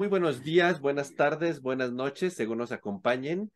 [0.00, 3.52] Muy buenos días, buenas tardes, buenas noches, según nos acompañen.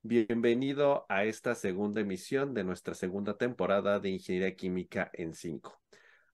[0.00, 5.78] Bienvenido a esta segunda emisión de nuestra segunda temporada de Ingeniería Química en 5.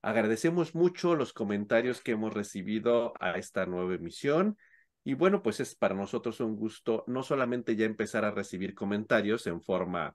[0.00, 4.57] Agradecemos mucho los comentarios que hemos recibido a esta nueva emisión.
[5.03, 9.49] Y bueno, pues es para nosotros un gusto no solamente ya empezar a recibir comentarios
[9.49, 10.14] en forma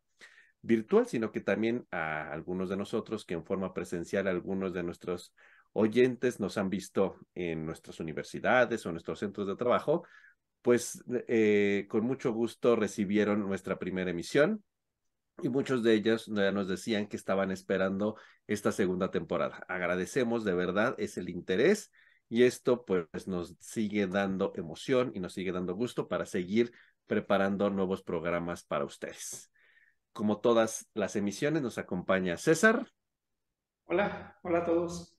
[0.61, 5.33] virtual, sino que también a algunos de nosotros que en forma presencial, algunos de nuestros
[5.73, 10.03] oyentes nos han visto en nuestras universidades o en nuestros centros de trabajo,
[10.61, 14.63] pues eh, con mucho gusto recibieron nuestra primera emisión
[15.41, 18.15] y muchos de ellos ya nos decían que estaban esperando
[18.47, 19.65] esta segunda temporada.
[19.67, 21.91] Agradecemos de verdad es el interés
[22.29, 26.71] y esto pues nos sigue dando emoción y nos sigue dando gusto para seguir
[27.07, 29.51] preparando nuevos programas para ustedes.
[30.13, 32.87] Como todas las emisiones nos acompaña César.
[33.85, 35.12] Hola, hola a todos.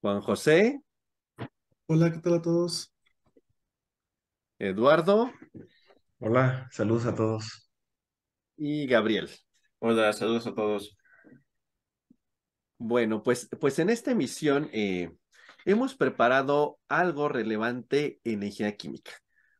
[0.00, 0.80] Juan José.
[1.86, 2.92] Hola, ¿qué tal a todos?
[4.58, 5.32] Eduardo.
[6.18, 7.70] Hola, saludos a todos.
[8.56, 9.30] Y Gabriel.
[9.78, 10.96] Hola, saludos a todos.
[12.78, 15.10] Bueno, pues, pues en esta emisión eh,
[15.64, 19.12] hemos preparado algo relevante en ingeniería química.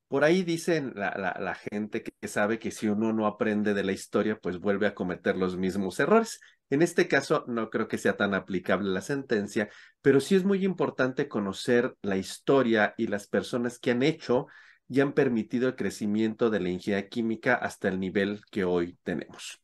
[0.09, 4.39] Por ahí dicen la, gente que sabe que si uno no aprende de la historia,
[4.41, 6.41] pues vuelve a cometer los mismos errores.
[6.71, 9.69] En este caso, no creo que sea tan aplicable la sentencia,
[10.03, 14.47] pero sí es muy importante conocer la historia y las personas que han hecho
[14.89, 19.61] y han permitido el crecimiento de la ingeniería química hasta el nivel que hoy tenemos.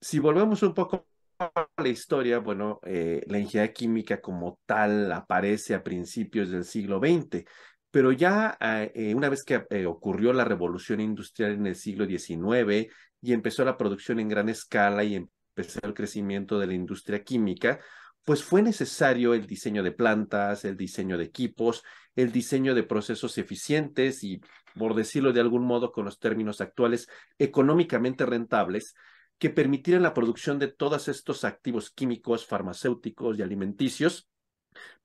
[0.00, 1.06] Si volvemos un poco
[1.38, 6.98] a la historia, bueno, eh, la ingeniería química como tal aparece a principios del siglo
[6.98, 7.44] XX,
[7.92, 8.56] pero ya
[8.94, 12.90] eh, una vez que eh, ocurrió la revolución industrial en el siglo XIX
[13.20, 17.80] y empezó la producción en gran escala y empezó el crecimiento de la industria química,
[18.24, 21.82] pues fue necesario el diseño de plantas, el diseño de equipos,
[22.16, 24.40] el diseño de procesos eficientes y,
[24.74, 27.08] por decirlo de algún modo con los términos actuales,
[27.38, 28.94] económicamente rentables,
[29.36, 34.31] que permitieran la producción de todos estos activos químicos, farmacéuticos y alimenticios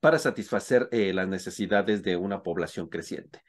[0.00, 3.42] para satisfacer eh, las necesidades de una población creciente.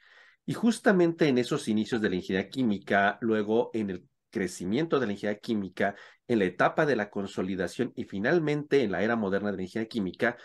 [0.46, 5.12] Y justamente en esos inicios de la ingeniería química, luego en el crecimiento de la
[5.12, 5.94] ingeniería química,
[6.28, 9.88] en la etapa de la consolidación y finalmente en la era moderna de la ingeniería
[9.88, 10.36] química,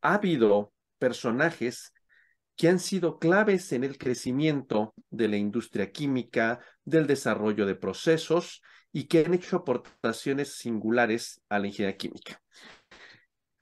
[0.00, 1.92] ha habido personajes
[2.56, 8.62] que han sido claves en el crecimiento de la industria química, del desarrollo de procesos
[8.92, 12.40] y que han hecho aportaciones singulares a la ingeniería química.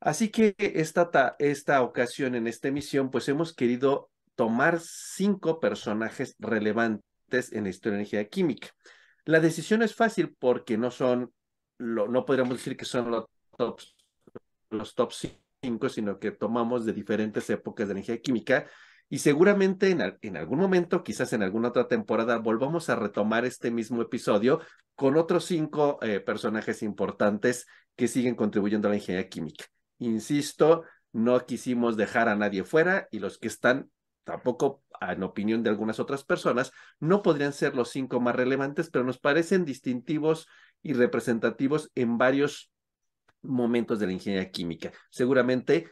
[0.00, 7.52] Así que esta, esta ocasión, en esta emisión, pues hemos querido tomar cinco personajes relevantes
[7.52, 8.68] en la historia de la ingeniería química.
[9.26, 11.32] La decisión es fácil porque no son,
[11.78, 13.26] no podríamos decir que son los
[13.58, 13.80] top,
[14.70, 15.12] los top
[15.62, 18.66] cinco, sino que tomamos de diferentes épocas de la ingeniería química
[19.10, 23.70] y seguramente en, en, algún momento, quizás en alguna otra temporada, volvamos a retomar este
[23.70, 24.60] mismo episodio
[24.94, 29.66] con otros cinco eh, personajes importantes que siguen contribuyendo a la ingeniería química.
[30.00, 33.90] Insisto, no quisimos dejar a nadie fuera y los que están
[34.24, 39.04] tampoco, en opinión de algunas otras personas, no podrían ser los cinco más relevantes, pero
[39.04, 40.46] nos parecen distintivos
[40.82, 42.70] y representativos en varios
[43.42, 44.92] momentos de la ingeniería química.
[45.10, 45.90] Seguramente,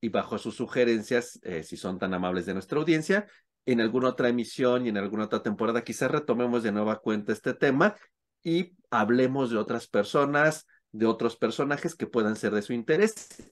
[0.00, 3.26] y bajo sus sugerencias, eh, si son tan amables de nuestra audiencia,
[3.64, 7.54] en alguna otra emisión y en alguna otra temporada quizás retomemos de nueva cuenta este
[7.54, 7.96] tema
[8.42, 13.50] y hablemos de otras personas, de otros personajes que puedan ser de su interés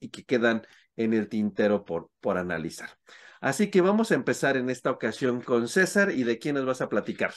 [0.00, 2.90] y que quedan en el tintero por, por analizar.
[3.40, 6.80] Así que vamos a empezar en esta ocasión con César y de quién nos vas
[6.80, 7.32] a platicar.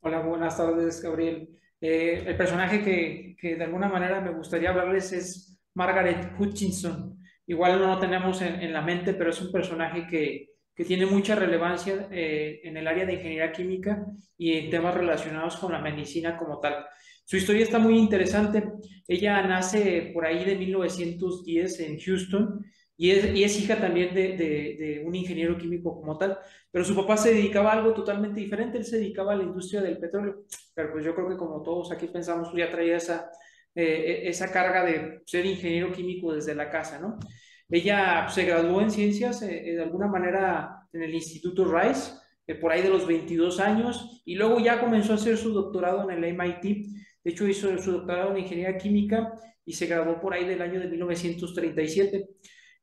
[0.00, 1.48] Hola, buenas tardes, Gabriel.
[1.80, 7.18] Eh, el personaje que, que, de alguna manera me gustaría hablarles es Margaret Hutchinson.
[7.46, 11.06] Igual no lo tenemos en, en la mente, pero es un personaje que, que tiene
[11.06, 14.04] mucha relevancia eh, en el área de ingeniería química
[14.36, 16.86] y en temas relacionados con la medicina como tal.
[17.26, 18.62] Su historia está muy interesante.
[19.08, 22.64] Ella nace por ahí de 1910 en Houston
[22.96, 26.38] y es, hija también de, un ingeniero químico como tal,
[26.70, 29.82] pero su papá se dedicaba a algo totalmente diferente, él se dedicaba a la industria
[29.82, 33.30] del petróleo, pero pues yo creo que como todos aquí pensamos, ya traía esa,
[33.74, 37.18] eh, esa carga de ser ingeniero químico desde la casa, ¿no?
[37.68, 42.12] Ella se graduó en ciencias eh, de alguna manera en el Instituto Rice,
[42.46, 46.08] eh, por ahí de los 22 años, y luego ya comenzó a hacer su doctorado
[46.08, 46.95] en el MIT
[47.26, 49.32] de hecho, hizo su doctorado en ingeniería química
[49.64, 52.28] y se graduó por ahí del año de 1937.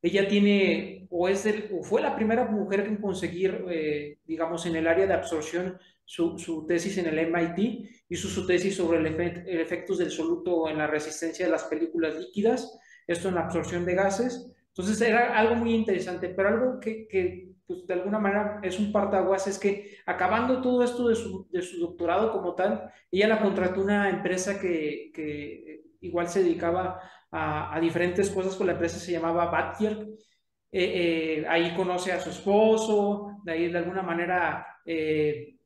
[0.01, 4.75] Ella tiene, o, es del, o fue la primera mujer en conseguir, eh, digamos, en
[4.75, 9.05] el área de absorción su, su, tesis en el MIT, hizo su tesis sobre el,
[9.05, 13.45] efect, el efectos del soluto en la resistencia de las películas líquidas, esto en la
[13.45, 18.19] absorción de gases, Entonces era algo muy interesante, pero algo que, que pues de alguna
[18.19, 22.55] manera es un partaguas, es que acabando todo esto de su, de su doctorado como
[22.55, 26.99] tal, ella la contrató una empresa que, que igual se dedicaba
[27.31, 30.07] a, a, diferentes cosas, con la empresa se llamaba Battier,
[30.71, 35.57] eh, eh, ahí conoce a su esposo, de ahí de alguna manera eh,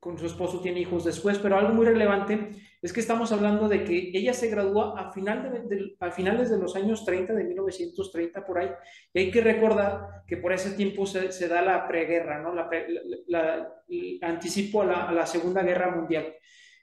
[0.00, 2.50] con su esposo tiene hijos después, pero algo muy relevante
[2.86, 6.58] es que estamos hablando de que ella se graduó a, final de, a finales de
[6.58, 8.70] los años 30, de 1930 por ahí,
[9.12, 12.54] y hay que recordar que por ese tiempo se, se da la preguerra, ¿no?
[12.54, 12.70] la,
[13.26, 16.32] la, la anticipo a la, a la Segunda Guerra Mundial.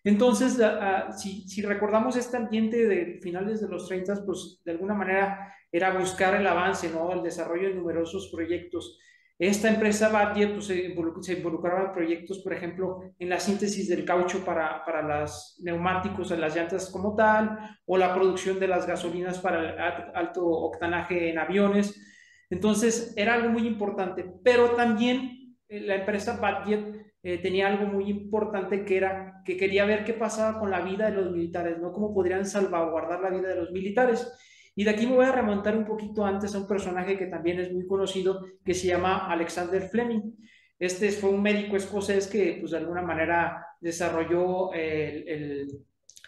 [0.03, 4.93] Entonces, uh, si, si, recordamos este ambiente de finales de los 30, pues de alguna
[4.93, 7.13] manera era buscar el avance, ¿no?
[7.13, 8.99] el desarrollo de numerosos proyectos.
[9.39, 14.45] Esta empresa Batia pues, se, involucraba en proyectos, por ejemplo, en la síntesis del caucho
[14.45, 19.39] para, para los neumáticos, en las llantas como tal, o la producción de las gasolinas
[19.39, 21.99] para el alto octanaje en aviones.
[22.49, 26.85] Entonces, era algo muy importante, pero también eh, la empresa Batia
[27.23, 31.09] eh, tenía algo muy importante que era que quería ver qué pasaba con la vida
[31.09, 31.91] de los militares, ¿no?
[31.91, 34.31] Cómo podrían salvaguardar la vida de los militares.
[34.75, 37.59] Y de aquí me voy a remontar un poquito antes a un personaje que también
[37.59, 40.33] es muy conocido, que se llama Alexander Fleming.
[40.79, 45.67] Este fue un médico escocés que, pues, de alguna manera desarrolló el,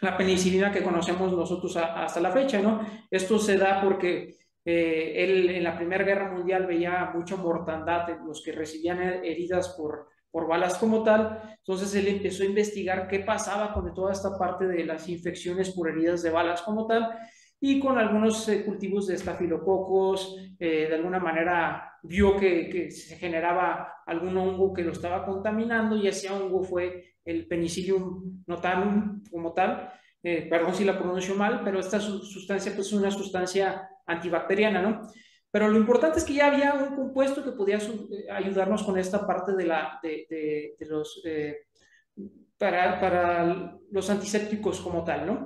[0.01, 2.81] la penicilina que conocemos nosotros hasta la fecha, ¿no?
[3.09, 8.25] Esto se da porque eh, él en la Primera Guerra Mundial veía mucha mortandad en
[8.25, 11.55] los que recibían heridas por por balas como tal.
[11.59, 15.87] Entonces él empezó a investigar qué pasaba con toda esta parte de las infecciones por
[15.87, 17.09] heridas de balas como tal
[17.59, 24.01] y con algunos eh, cultivos de estafilococos, eh, de alguna manera vio que, se generaba
[24.05, 29.91] algún hongo que lo estaba contaminando y ese hongo fue el Penicillium notatum como tal.
[30.21, 35.01] Eh, perdón si la pronuncio mal, pero esta sustancia pues, es una sustancia antibacteriana, ¿no?
[35.51, 37.79] Pero lo importante es que ya había un compuesto que podía
[38.31, 41.23] ayudarnos con esta parte de, la, de, los,
[42.57, 45.45] para, para los antisépticos como tal, ¿no?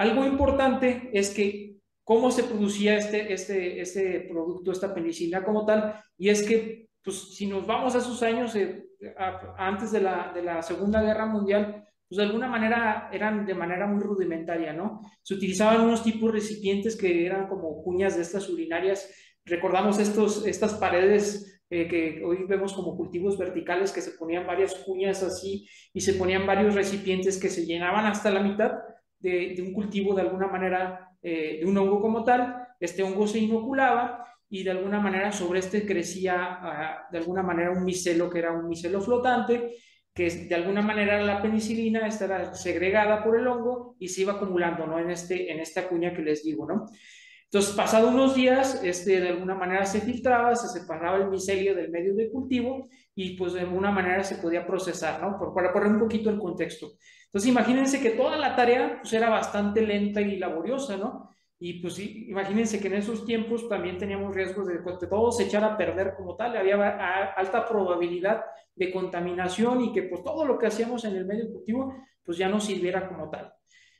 [0.00, 5.94] Algo importante es que cómo se producía este, este, este producto, esta penicilina como tal,
[6.16, 8.82] y es que, pues, si nos vamos a esos años, eh,
[9.18, 13.52] a, antes de la, de la Segunda Guerra Mundial, pues de alguna manera eran de
[13.52, 15.02] manera muy rudimentaria, ¿no?
[15.22, 19.06] Se utilizaban unos tipos de recipientes que eran como cuñas de estas urinarias.
[19.44, 24.76] Recordamos estos, estas paredes eh, que hoy vemos como cultivos verticales que se ponían varias
[24.76, 28.72] cuñas así y se ponían varios recipientes que se llenaban hasta la mitad
[29.20, 32.66] de, un cultivo de alguna manera, eh, de un hongo como tal.
[32.78, 36.58] Este hongo se inoculaba y de alguna manera sobre este crecía
[37.08, 39.76] uh, de alguna manera un micelo que era un micelo flotante
[40.12, 44.86] que de alguna manera la penicilina estaba segregada por el hongo y se iba acumulando,
[44.86, 44.98] ¿no?
[44.98, 46.86] En, este, en esta cuña que les digo, ¿no?
[47.44, 51.90] Entonces, pasado unos días, este, de alguna manera se filtraba, se separaba el micelio del
[51.90, 55.36] medio de cultivo y pues de alguna manera se podía procesar, ¿no?
[55.54, 56.92] Para poner un poquito el contexto.
[57.30, 61.30] Entonces, imagínense que toda la tarea pues era bastante lenta y laboriosa, ¿no?
[61.60, 65.68] Y pues imagínense que en esos tiempos también teníamos riesgos de que todo se echara
[65.68, 66.74] a perder como tal, había
[67.36, 68.42] alta probabilidad
[68.74, 71.94] de contaminación y que pues todo lo que hacíamos en el medio cultivo
[72.24, 73.52] pues ya no sirviera como tal.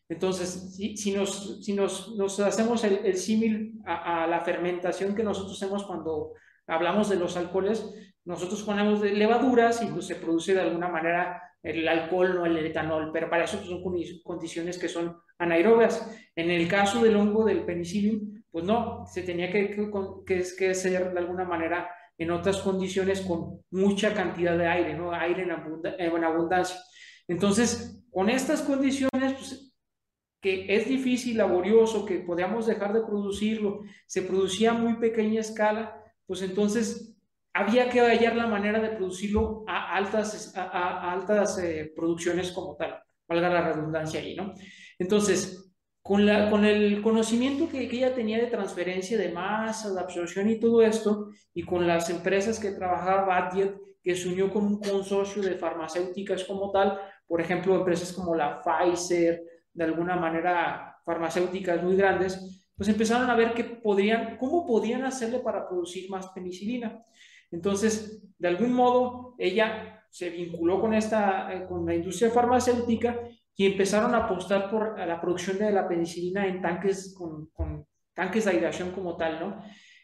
[0.09, 5.15] Entonces, si, si, nos, si nos, nos hacemos el, el símil a, a, la fermentación
[5.15, 6.33] que nosotros hacemos cuando
[6.67, 11.87] hablamos de los alcoholes, nosotros ponemos levaduras y pues se produce de alguna manera el
[11.87, 16.11] alcohol, no el etanol, pero para eso son condiciones que son anaerobias.
[16.35, 19.77] En el caso del hongo del penicillium, pues no, se tenía que,
[20.27, 25.13] que, que hacer de alguna manera en otras condiciones con mucha cantidad de aire, ¿no?
[25.13, 25.51] Aire en,
[25.99, 26.79] en abundancia.
[27.27, 29.73] Entonces, con estas condiciones, pues,
[30.41, 36.43] que es difícil, laborioso, que podíamos dejar de producirlo, se producía muy pequeña escala, pues
[36.43, 37.10] entonces
[37.53, 42.77] había que hallar la manera de producirlo a altas, a, a altas eh, producciones como
[42.77, 44.55] tal, valga la redundancia ahí, ¿no?
[44.99, 50.01] Entonces, con, la, con el conocimiento que, que, ella tenía de transferencia de masa, de
[50.01, 54.65] absorción y todo esto, y con las empresas que trabajaba Badiet, que se unió con
[54.65, 59.43] un consorcio de farmacéuticas como tal, por ejemplo, empresas como la Pfizer,
[59.73, 65.41] de alguna manera farmacéuticas muy grandes, pues empezaron a ver que podrían, cómo podían hacerle
[65.41, 67.05] para producir más penicilina.
[67.51, 73.21] Entonces, de algún modo, ella se vinculó con, esta, eh, con la industria farmacéutica
[73.57, 78.45] y empezaron a apostar por la producción de la penicilina en tanques con, con tanques
[78.45, 79.63] de aireación como tal, ¿no?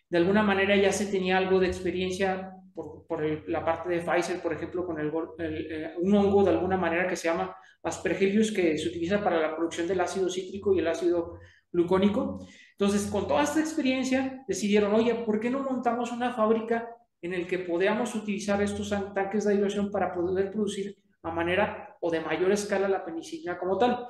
[0.08, 4.40] De alguna manera ya se tenía algo de experiencia por, por la parte de Pfizer,
[4.40, 8.52] por ejemplo, con el, el, eh, un hongo de alguna manera que se llama Aspergillus,
[8.52, 11.38] que se utiliza para la producción del ácido cítrico y el ácido
[11.72, 12.46] glucónico.
[12.72, 16.88] Entonces, con toda esta experiencia, decidieron, oye, ¿por qué no montamos una fábrica
[17.22, 22.10] en el que podamos utilizar estos tanques de aireación para poder producir a manera o
[22.10, 24.06] de mayor escala la penicilina como tal?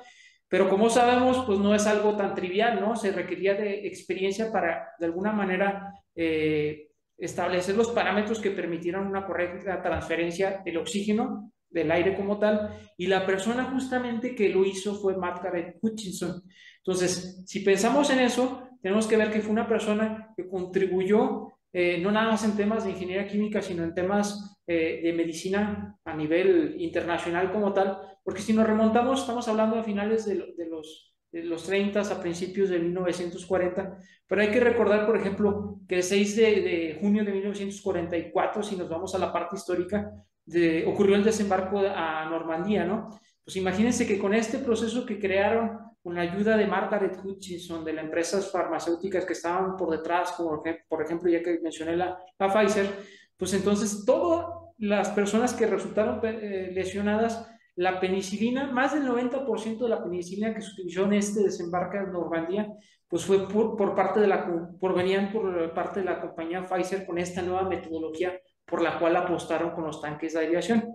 [0.49, 2.95] Pero como sabemos, pues no es algo tan trivial, ¿no?
[2.95, 6.87] Se requería de experiencia para, de alguna manera, eh,
[7.17, 13.07] establecer los parámetros que permitieran una correcta transferencia del oxígeno, del aire como tal, y
[13.07, 16.43] la persona justamente que lo hizo fue Margaret Hutchinson.
[16.77, 21.99] Entonces, si pensamos en eso, tenemos que ver que fue una persona que contribuyó eh,
[21.99, 26.15] no nada más en temas de ingeniería química, sino en temas eh, de medicina a
[26.15, 31.43] nivel internacional como tal, porque si nos remontamos, estamos hablando a finales de, los, de
[31.43, 36.35] los 30 a principios de 1940, pero hay que recordar, por ejemplo, que el 6
[36.35, 40.11] de, junio de 1944, si nos vamos a la parte histórica,
[40.47, 43.19] de, ocurrió el desembarco a Normandía, ¿no?
[43.45, 45.77] Pues imagínense que con este proceso que crearon
[46.07, 50.63] con la ayuda de Margaret Hutchinson, de las empresas farmacéuticas que estaban por detrás, como
[50.87, 52.89] por ejemplo, ya que mencioné la, la Pfizer,
[53.35, 54.45] pues entonces todas
[54.77, 60.61] las personas que resultaron eh, lesionadas, la penicilina, más del 90% de la penicilina que
[60.61, 62.71] se utilizó en este desembarque en Normandía,
[63.09, 64.47] pues fue por, por parte de la,
[64.79, 68.31] por venían por parte de la compañía Pfizer con esta nueva metodología
[68.65, 70.85] por la cual apostaron con los tanques de aviación.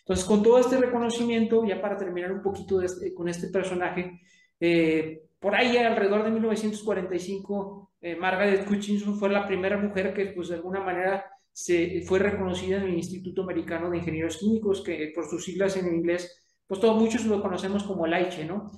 [0.00, 4.20] Entonces, con todo este reconocimiento, ya para terminar un poquito este, con este personaje,
[4.60, 10.48] eh, por ahí, alrededor de 1945, eh, Margaret Hutchinson fue la primera mujer que, pues,
[10.48, 15.28] de alguna manera, se fue reconocida en el Instituto Americano de Ingenieros Químicos, que por
[15.28, 18.70] sus siglas en inglés, pues todos muchos lo conocemos como el AICHE, ¿no?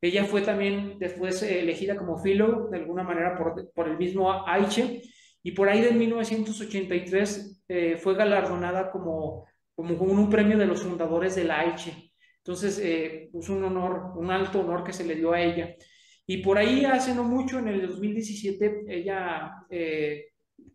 [0.00, 5.02] Ella fue también después elegida como fellow, de alguna manera, por, por el mismo AICHE,
[5.42, 10.82] y por ahí de 1983 eh, fue galardonada como, como con un premio de los
[10.82, 12.09] fundadores de la AICHE.
[12.44, 15.74] Entonces, eh, pues un honor, un alto honor que se le dio a ella.
[16.26, 20.26] Y por ahí, hace no mucho, en el 2017, ella eh,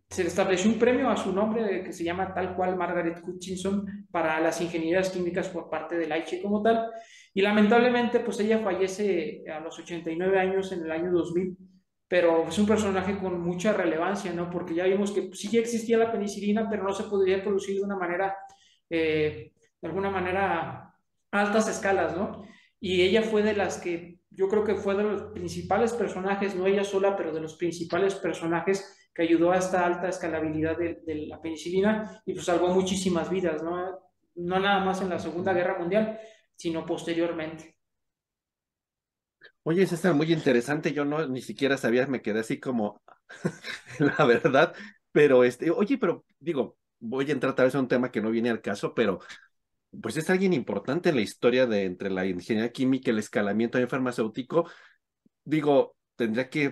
[0.10, 4.08] se le estableció un premio a su nombre que se llama tal cual Margaret Hutchinson
[4.12, 6.90] para las ingenierías químicas por parte del AICHE como tal.
[7.34, 11.58] Y lamentablemente, pues ella fallece a los 89 años en el año 2000
[12.08, 14.50] pero es un personaje con mucha relevancia, ¿no?
[14.50, 17.98] Porque ya vimos que sí existía la penicilina, pero no se podría producir de una
[17.98, 18.36] manera,
[18.90, 20.95] eh, de alguna manera
[21.36, 22.44] altas escalas, ¿no?
[22.80, 26.68] Y ella fue de las que yo creo que fue de los principales personajes, no
[26.68, 31.42] ella sola, pero de los principales personajes que ayudó a esta alta escalabilidad de, la
[31.42, 33.98] penicilina y pues salvó muchísimas vidas, ¿no?
[34.36, 36.20] No nada más en la Segunda Guerra Mundial,
[36.56, 37.78] sino posteriormente.
[39.64, 43.02] Oye, está muy interesante, yo no ni siquiera sabía, me quedé así como,
[44.18, 44.76] la verdad,
[45.12, 48.30] pero este, oye, pero digo, voy a entrar tal vez a un tema que no
[48.30, 49.20] viene al caso, pero
[50.02, 54.70] pues es alguien importante en la historia de entre la ingeniería química el escalamiento farmacéutico.
[55.44, 56.72] Digo, tendría que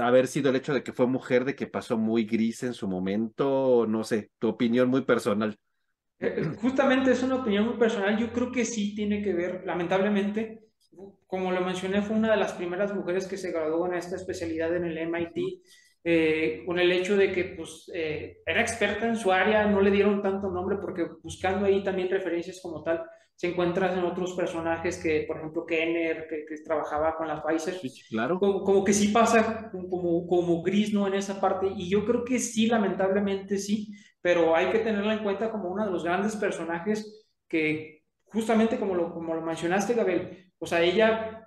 [0.00, 2.88] haber sido el hecho de que fue mujer, de que pasó muy gris en su
[2.88, 5.58] momento, no sé, tu opinión muy personal.
[6.20, 10.68] Eh, justamente es una opinión muy personal, yo creo que sí tiene que ver, lamentablemente,
[11.26, 14.76] como lo mencioné, fue una de las primeras mujeres que se graduó en esta especialidad
[14.76, 15.64] en el MIT
[16.06, 19.90] eh, con el hecho de que pues, eh, era experta en su área, no le
[19.90, 23.02] dieron tanto nombre porque buscando ahí también referencias como tal,
[23.34, 27.80] se encuentran en otros personajes que, por ejemplo, Kenner, que, trabajaba con las Pfizer,
[28.10, 28.38] claro.
[28.38, 31.06] como, que sí pasa como, como gris, ¿no?
[31.06, 35.24] En esa parte, y yo creo que sí, lamentablemente sí, pero hay que tenerla en
[35.24, 40.52] cuenta como uno de los grandes personajes que, justamente como lo, como lo mencionaste, Gabriel,
[40.58, 41.43] o sea, ella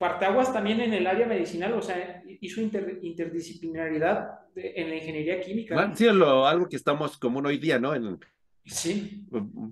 [0.00, 5.94] parteaguas también en el área medicinal, o sea, hizo interdisciplinaridad en la ingeniería química.
[5.94, 7.94] Sí, lo, algo que estamos común hoy día, ¿no?
[7.94, 8.18] En,
[8.64, 9.26] sí.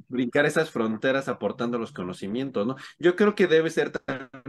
[0.06, 2.76] Brincar esas fronteras aportando los conocimientos, ¿no?
[2.98, 3.90] Yo creo que debe ser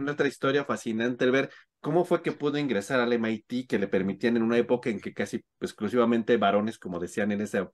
[0.06, 1.48] otra historia fascinante el ver
[1.80, 5.14] cómo fue que pudo ingresar al MIT, que le permitían en una época en que
[5.14, 7.72] casi exclusivamente varones, como decían en esa,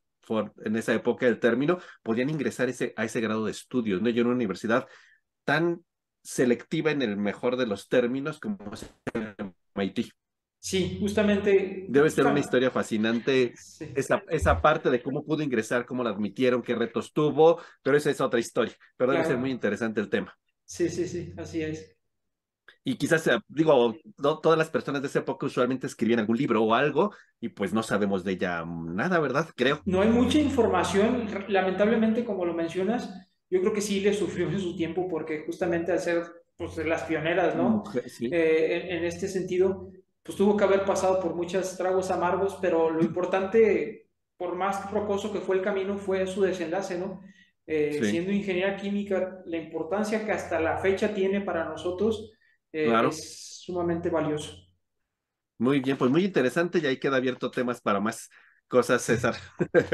[0.64, 4.10] en esa época del término, podían ingresar ese, a ese grado de estudios, ¿no?
[4.10, 4.86] Yo en una universidad
[5.44, 5.82] tan
[6.26, 8.86] selectiva en el mejor de los términos como es
[9.74, 10.10] MIT.
[10.58, 11.86] Sí, justamente.
[11.88, 13.54] Debe ser una historia fascinante
[13.94, 18.10] esa, esa parte de cómo pudo ingresar, cómo la admitieron, qué retos tuvo, pero esa
[18.10, 18.74] es otra historia.
[18.96, 20.36] Pero debe ser muy interesante el tema.
[20.64, 21.96] Sí, sí, sí, así es.
[22.82, 26.74] Y quizás, eh, digo, todas las personas de esa época usualmente escribían algún libro o
[26.74, 29.48] algo y pues no sabemos de ella nada, ¿verdad?
[29.54, 29.82] Creo.
[29.84, 34.60] No hay mucha información, lamentablemente, como lo mencionas, yo creo que sí le sufrió en
[34.60, 36.24] su tiempo porque justamente al ser
[36.56, 37.84] pues, las pioneras, ¿no?
[38.20, 39.90] Eh, en, este sentido,
[40.22, 45.32] pues tuvo que haber pasado por muchos tragos amargos, pero lo importante, por más rocoso
[45.32, 47.22] que fue el camino, fue su desenlace, ¿no?
[47.66, 52.32] Eh, siendo ingeniera química, la importancia que hasta la fecha tiene para nosotros,
[52.72, 54.66] es sumamente valioso.
[55.58, 58.28] Muy bien, pues muy interesante y ahí queda abierto temas para más
[58.68, 59.34] cosas, César.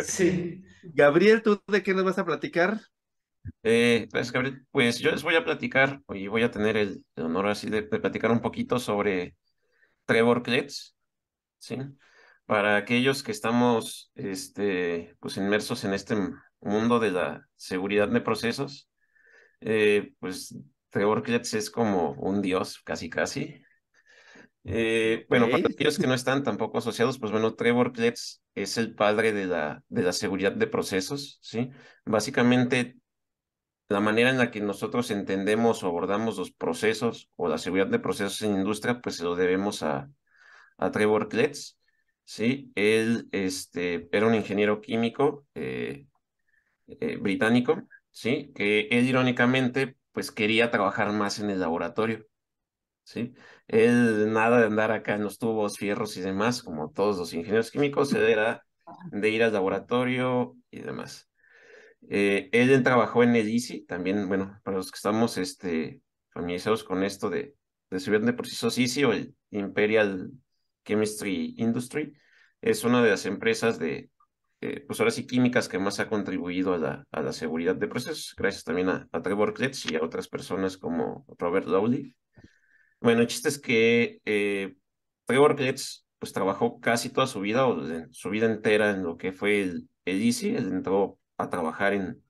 [0.03, 0.63] Sí.
[0.83, 2.81] Gabriel, ¿tú de qué nos vas a platicar?
[3.63, 4.67] Eh, gracias, Gabriel.
[4.71, 8.31] Pues yo les voy a platicar, y voy a tener el, honor así de, platicar
[8.31, 9.37] un poquito sobre
[10.05, 10.95] Trevor Kletz,
[11.59, 11.79] ¿sí?
[12.47, 16.17] Para aquellos que estamos este, pues inmersos en este
[16.61, 18.89] mundo de la seguridad de procesos,
[19.61, 20.57] eh, pues
[20.91, 23.63] Trevor Kletz es como un dios, casi casi.
[24.65, 28.95] Eh, bueno, para aquellos que no están tampoco asociados, pues bueno, Trevor Kletz es el
[28.95, 31.71] padre de la, de la seguridad de procesos, ¿sí?
[32.05, 32.97] Básicamente,
[33.93, 37.99] la manera en la que nosotros entendemos o abordamos los procesos o la seguridad de
[37.99, 40.11] procesos en industria, pues se lo debemos a,
[40.93, 41.79] Trevor Kletz,
[42.25, 42.73] ¿sí?
[42.75, 46.07] Él este, era un ingeniero químico eh,
[46.89, 48.53] eh, británico, ¿sí?
[48.55, 52.27] Que él irónicamente, pues quería trabajar más en el laboratorio,
[53.05, 53.35] ¿sí?
[53.69, 57.71] Él nada de andar acá en los tubos, fierros y demás, como todos los ingenieros
[57.71, 58.65] químicos, era
[59.11, 61.32] de ir al laboratorio y demás.
[62.15, 67.05] Eh, él trabajó en el ICI, también, bueno, para los que estamos este, familiarizados con
[67.05, 67.55] esto de,
[67.89, 70.31] de seguridad de procesos ICI o el Imperial
[70.85, 72.13] Chemistry Industry,
[72.61, 74.11] es una de las empresas de,
[74.61, 77.89] eh, pues ahora sí, químicas que más ha contribuido a la, a la seguridad de
[77.89, 82.15] procesos, gracias también a, a Trevor Kletz y a otras personas como Robert Lowley.
[83.01, 84.75] Bueno, el chiste es que eh,
[85.25, 89.33] Trevor Kletz pues trabajó casi toda su vida o su vida entera en lo que
[89.33, 92.23] fue el, el ICI, él entró a trabajar en,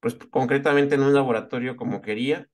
[0.00, 2.48] pues concretamente en un laboratorio como quería,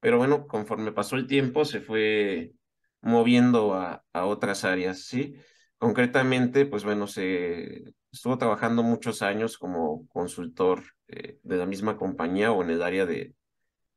[0.00, 2.52] pero bueno, conforme pasó el tiempo se fue
[3.00, 5.34] moviendo a, a otras áreas, ¿sí?
[5.78, 12.52] Concretamente, pues bueno, se estuvo trabajando muchos años como consultor eh, de la misma compañía
[12.52, 13.34] o en el área de,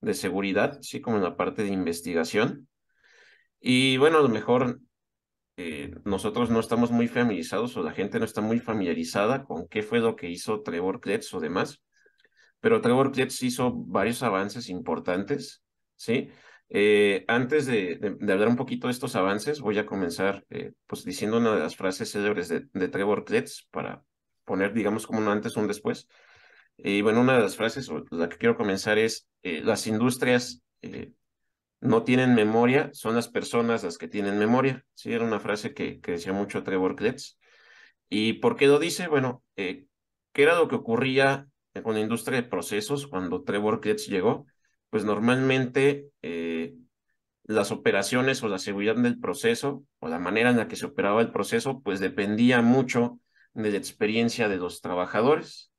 [0.02, 2.68] de seguridad, sí, como en la parte de investigación.
[3.60, 4.80] Y bueno, a lo mejor
[5.58, 9.84] eh, nosotros no estamos muy familiarizados o la gente no está muy familiarizada con qué
[9.84, 11.82] fue lo que hizo Trevor Kletz o demás,
[12.60, 15.64] pero Trevor Kletz hizo varios avances importantes,
[15.96, 16.30] ¿sí?
[16.70, 21.04] Eh, antes de, de, hablar un poquito de estos avances, voy a comenzar eh, pues
[21.04, 24.04] diciendo una de las frases célebres de, de Trevor Kletz para
[24.46, 26.08] poner, digamos, como un antes un después.
[26.78, 30.64] Y bueno, una de las frases, o la que quiero comenzar es, eh, las industrias
[30.82, 31.12] eh,
[31.82, 34.86] no tienen memoria, son las personas las que tienen memoria.
[34.94, 37.38] Sí, era una frase que, que decía mucho Trevor Kletz.
[38.10, 39.08] ¿Y por qué lo dice?
[39.08, 39.86] Bueno, eh,
[40.34, 41.48] ¿qué era lo que ocurría
[41.84, 44.46] con la industria de procesos cuando Trevor Kletz llegó?
[44.90, 46.10] Pues normalmente
[47.44, 51.22] las operaciones o la seguridad del proceso o la manera en la que se operaba
[51.22, 53.20] el proceso, pues dependía mucho
[53.54, 55.72] de la experiencia de los trabajadores.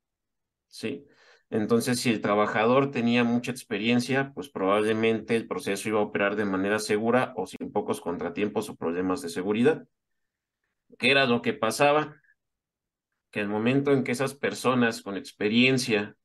[0.67, 1.05] ¿sí?
[1.53, 6.45] Entonces, si el trabajador tenía mucha experiencia, pues probablemente el proceso iba a operar de
[6.45, 9.85] manera segura o sin pocos contratiempos o problemas de seguridad.
[10.97, 12.15] ¿Qué era lo que pasaba?
[13.29, 16.17] Que el momento en que esas personas con experiencia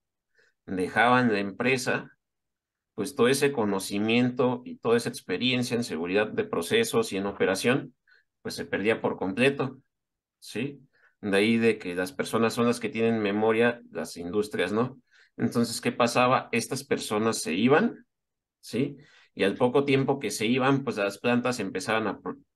[0.64, 2.17] dejaban la empresa,
[2.95, 7.95] pues todo ese conocimiento y toda esa experiencia en seguridad de procesos y en operación,
[8.41, 9.79] pues se perdía por completo,
[10.38, 10.81] ¿sí?
[11.21, 14.99] De ahí de que las personas son las que tienen memoria, las industrias, ¿no?
[15.38, 16.48] Entonces, ¿qué pasaba?
[16.53, 18.07] Estas personas se iban,
[18.61, 18.96] ¿sí?
[19.35, 22.09] Y al poco tiempo que se iban, pues las plantas empezaban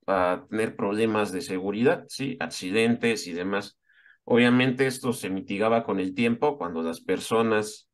[0.06, 2.36] a, tener problemas de seguridad, ¿sí?
[2.40, 3.78] Accidentes y demás.
[4.24, 7.88] Obviamente esto se mitigaba con el tiempo cuando las personas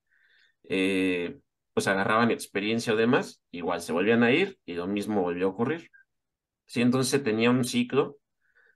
[0.69, 1.39] eh,
[1.75, 5.51] pues agarraban experiencia o demás, igual se volvían a ir y lo mismo volvió a
[5.51, 5.91] ocurrir.
[6.67, 8.19] Sí, entonces tenía un ciclo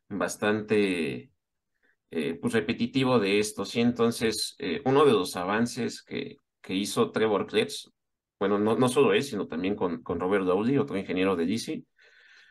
[0.09, 1.32] bastante
[2.14, 3.81] eh, pues repetitivo de esto, ¿sí?
[3.81, 7.90] Entonces, eh, uno de los avances que, que hizo Trevor Kletz,
[8.38, 11.85] bueno, no, no solo él, sino también con, con Robert Dowley, otro ingeniero de DC,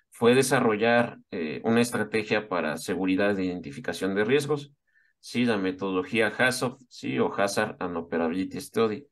[0.10, 4.71] fue desarrollar eh, una estrategia para seguridad de identificación de riesgos,
[5.19, 9.06] sí, la metodología HAZOP, sí, o Hazard and Operability Study,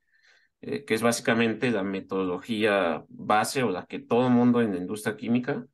[0.62, 5.16] que es básicamente la metodología base o la que todo el mundo en la industria
[5.16, 5.66] química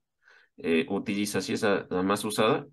[0.89, 2.67] utiliza, sí, es la más usada,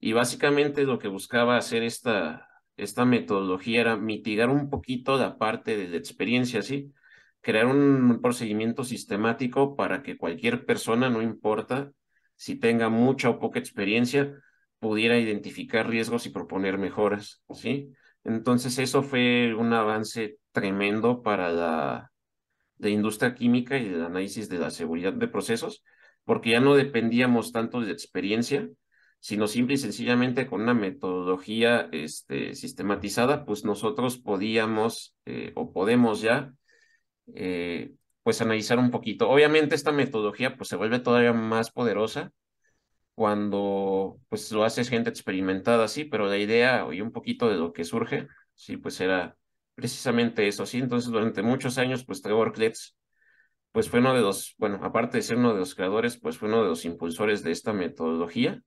[0.00, 5.76] y básicamente lo que buscaba hacer esta, esta metodología era mitigar un poquito la parte
[5.88, 6.92] de experiencia, ¿sí?
[7.40, 11.92] Crear un procedimiento sistemático para que cualquier persona, no importa
[12.36, 14.32] si tenga mucha o poca experiencia,
[14.78, 17.92] pudiera identificar riesgos y proponer mejoras, ¿sí?
[18.24, 22.12] Entonces eso fue un avance tremendo para la,
[22.78, 25.82] la industria química y el análisis de la seguridad de procesos,
[26.24, 28.68] porque ya no dependíamos tanto de experiencia,
[29.20, 36.20] sino simple y sencillamente con una metodología este, sistematizada, pues nosotros podíamos eh, o podemos
[36.20, 36.52] ya,
[37.34, 39.28] eh, pues analizar un poquito.
[39.28, 42.32] Obviamente esta metodología pues se vuelve todavía más poderosa
[43.14, 47.72] cuando pues lo haces gente experimentada, sí, pero la idea y un poquito de lo
[47.72, 49.36] que surge, sí, pues era
[49.74, 50.78] precisamente eso, sí.
[50.78, 52.94] Entonces durante muchos años pues Trevor Kletz
[53.72, 56.48] pues fue uno de los, bueno, aparte de ser uno de los creadores, pues fue
[56.48, 58.62] uno de los impulsores de esta metodología.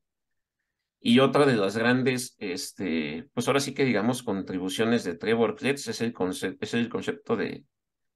[1.03, 5.87] Y otra de las grandes, este, pues ahora sí que digamos, contribuciones de Trevor Kletz
[5.87, 6.13] es el,
[6.59, 7.65] es el concepto de,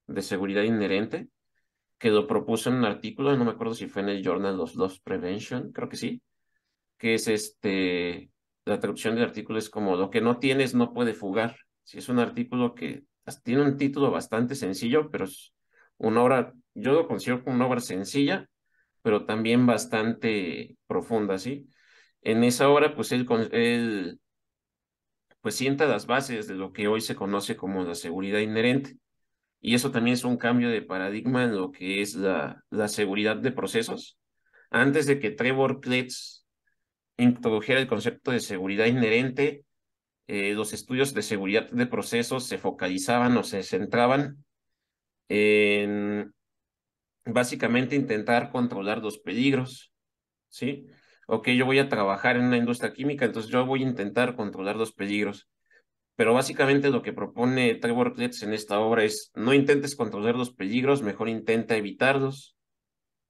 [0.06, 1.30] de seguridad inherente,
[1.98, 4.76] que lo propuso en un artículo, no me acuerdo si fue en el Journal of
[4.76, 6.22] Loss Prevention, creo que sí,
[6.98, 8.32] que es este,
[8.66, 11.58] la traducción del artículo es como lo que no tienes no puede fugar.
[11.84, 13.04] Si es un artículo que
[13.44, 15.54] tiene un título bastante sencillo, pero es
[15.98, 18.48] una obra, yo lo considero como una obra sencilla,
[19.02, 21.68] pero también bastante profunda, ¿sí?
[22.26, 24.20] En esa obra, pues él,
[25.42, 28.98] pues sienta las bases de lo que hoy se conoce como la seguridad inherente.
[29.62, 33.38] Y eso también es un cambio de paradigma en lo que es la, la seguridad
[33.38, 34.18] de procesos.
[34.72, 36.48] Antes de que Trevor Kletz
[37.18, 39.64] introdujera el concepto de seguridad inherente,
[40.28, 44.44] eh, los estudios de seguridad de procesos se focalizaban o se centraban
[45.30, 46.34] en
[47.24, 49.94] básicamente intentar controlar los peligros,
[50.50, 50.88] ¿sí?
[51.28, 54.76] Ok, yo voy a trabajar en una industria química, entonces yo voy a intentar controlar
[54.76, 55.50] los peligros.
[56.16, 61.02] Pero básicamente lo que propone Trevor en esta obra es no intentes controlar los peligros,
[61.02, 62.56] mejor intenta evitarlos,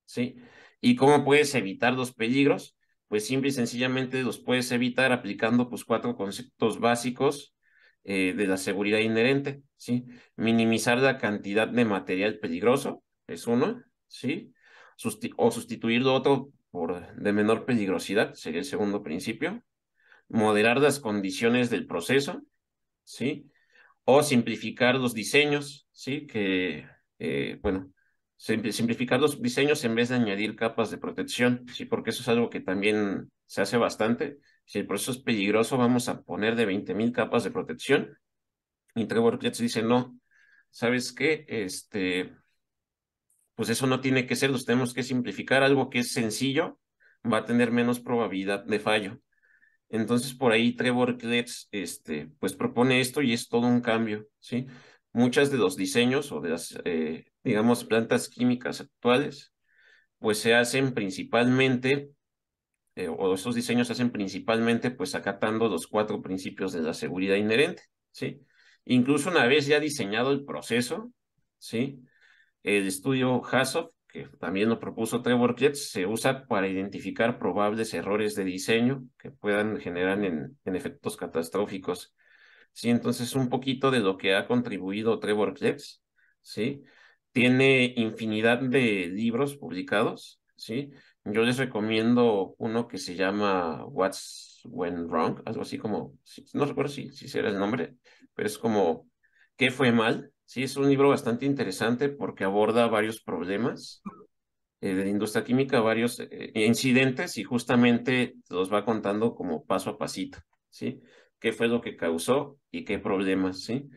[0.05, 0.35] ¿sí?
[0.81, 2.77] ¿Y cómo puedes evitar los peligros?
[3.07, 7.55] Pues simple y sencillamente los puedes evitar aplicando pues cuatro conceptos básicos
[8.03, 10.05] eh, de la seguridad inherente, ¿sí?
[10.35, 14.53] Minimizar la cantidad de material peligroso, es uno, ¿sí?
[15.37, 19.63] o sustituir lo otro por de menor peligrosidad, sería el segundo principio.
[20.27, 22.41] Moderar las condiciones del proceso,
[23.05, 23.49] ¿sí?
[24.03, 26.27] O simplificar los diseños, ¿sí?
[26.27, 26.85] Que,
[27.19, 27.93] eh, bueno,
[28.35, 31.85] simplificar los diseños en vez de añadir capas de protección, ¿sí?
[31.85, 34.39] Porque eso es algo que también se hace bastante.
[34.65, 38.17] Si el proceso es peligroso, vamos a poner de 20.000 capas de protección.
[38.95, 40.19] Y Trevor dice, no,
[40.71, 41.45] ¿sabes qué?
[41.47, 42.33] Este,
[43.55, 45.63] pues eso no tiene que ser, los tenemos que simplificar.
[45.63, 46.79] Algo que es sencillo
[47.31, 49.19] va a tener menos probabilidad de fallo.
[49.89, 54.67] Entonces, por ahí Trevor Kletz, este, pues propone esto y es todo un cambio, ¿sí?
[55.13, 59.53] Muchas de los diseños o de las, eh, digamos, plantas químicas actuales,
[60.19, 62.09] pues se hacen principalmente
[62.95, 67.35] eh, o esos diseños se hacen principalmente pues acatando los cuatro principios de la seguridad
[67.35, 68.41] inherente, ¿sí?
[68.85, 71.11] Incluso una vez ya diseñado el proceso,
[71.57, 72.01] ¿sí?
[72.65, 78.33] El estudio HASOP, que también lo propuso Trevor Kletz, se usa para identificar probables errores
[78.33, 82.15] de diseño que puedan generar en, en efectos catastróficos.
[82.73, 86.01] Sí, entonces un poquito de lo que ha contribuido Trevor Kletz,
[86.41, 86.81] ¿sí?
[87.31, 90.89] Tiene infinidad de libros publicados, ¿sí?
[91.23, 96.17] Yo les recomiendo uno que se llama What's Went Wrong, algo así como,
[96.53, 97.95] no recuerdo si, si será el nombre,
[98.33, 99.07] pero es como
[99.57, 100.33] ¿Qué fue mal?
[100.45, 104.01] Sí, es un libro bastante interesante porque aborda varios problemas
[104.81, 109.89] eh, de la industria química, varios eh, incidentes y justamente los va contando como paso
[109.91, 111.01] a pasito, ¿sí?
[111.39, 113.89] ¿Qué fue lo que causó y qué problemas, ¿sí?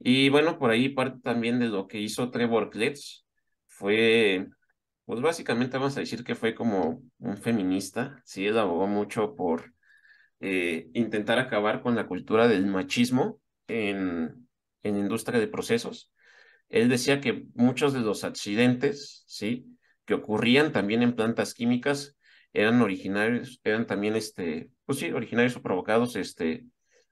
[0.00, 3.24] Y bueno, por ahí parte también de lo que hizo Trevor Kletz
[3.66, 4.48] fue
[5.04, 9.74] pues básicamente vamos a decir que fue como un feminista, sí, él abogó mucho por
[10.40, 14.43] eh, intentar acabar con la cultura del machismo en,
[14.84, 16.12] en industria de procesos.
[16.68, 19.66] Él decía que muchos de los accidentes, sí,
[20.04, 22.16] que ocurrían también en plantas químicas
[22.52, 26.66] eran originarios, eran también, este, pues sí, originarios o provocados, este,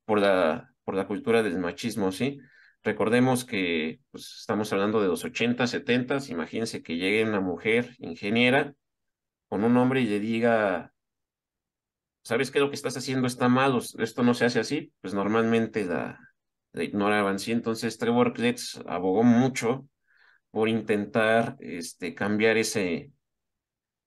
[0.04, 2.38] por la, por la cultura del machismo, sí.
[2.84, 8.74] Recordemos que pues, estamos hablando de los 80, 70, imagínense que llegue una mujer ingeniera
[9.48, 10.92] con un hombre y le diga,
[12.24, 13.78] ¿sabes qué lo que estás haciendo está mal?
[13.98, 16.31] Esto no se hace así, pues normalmente la,
[16.74, 17.52] ignoraban, ¿sí?
[17.52, 19.88] Entonces Trevor Kletz abogó mucho
[20.50, 23.12] por intentar este, cambiar ese,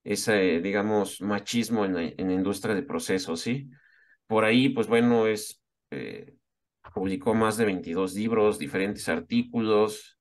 [0.04, 3.70] ese, digamos, machismo en la, en industria de procesos, ¿sí?
[4.28, 5.62] Por ahí, pues bueno, es...
[5.92, 6.36] Eh,
[6.94, 10.18] publicó más de 22 libros, diferentes artículos.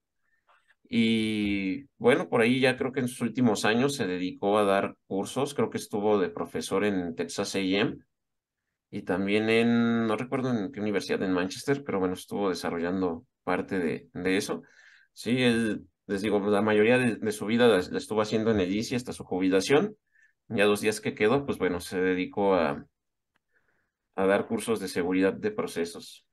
[0.89, 4.97] Y bueno, por ahí ya creo que en sus últimos años se dedicó a dar
[5.07, 7.99] cursos, creo que estuvo de profesor en Texas AM
[8.95, 13.81] y también en, no recuerdo en qué universidad, en Manchester, pero bueno, estuvo desarrollando parte
[13.81, 14.63] de, de eso.
[15.13, 18.95] Sí, él, les digo, la mayoría de, su vida la, estuvo haciendo en el ICI
[18.95, 19.97] hasta su jubilación.
[20.47, 22.87] Ya los días que quedó, pues bueno, se dedicó a,
[24.15, 26.25] a dar cursos de seguridad de procesos.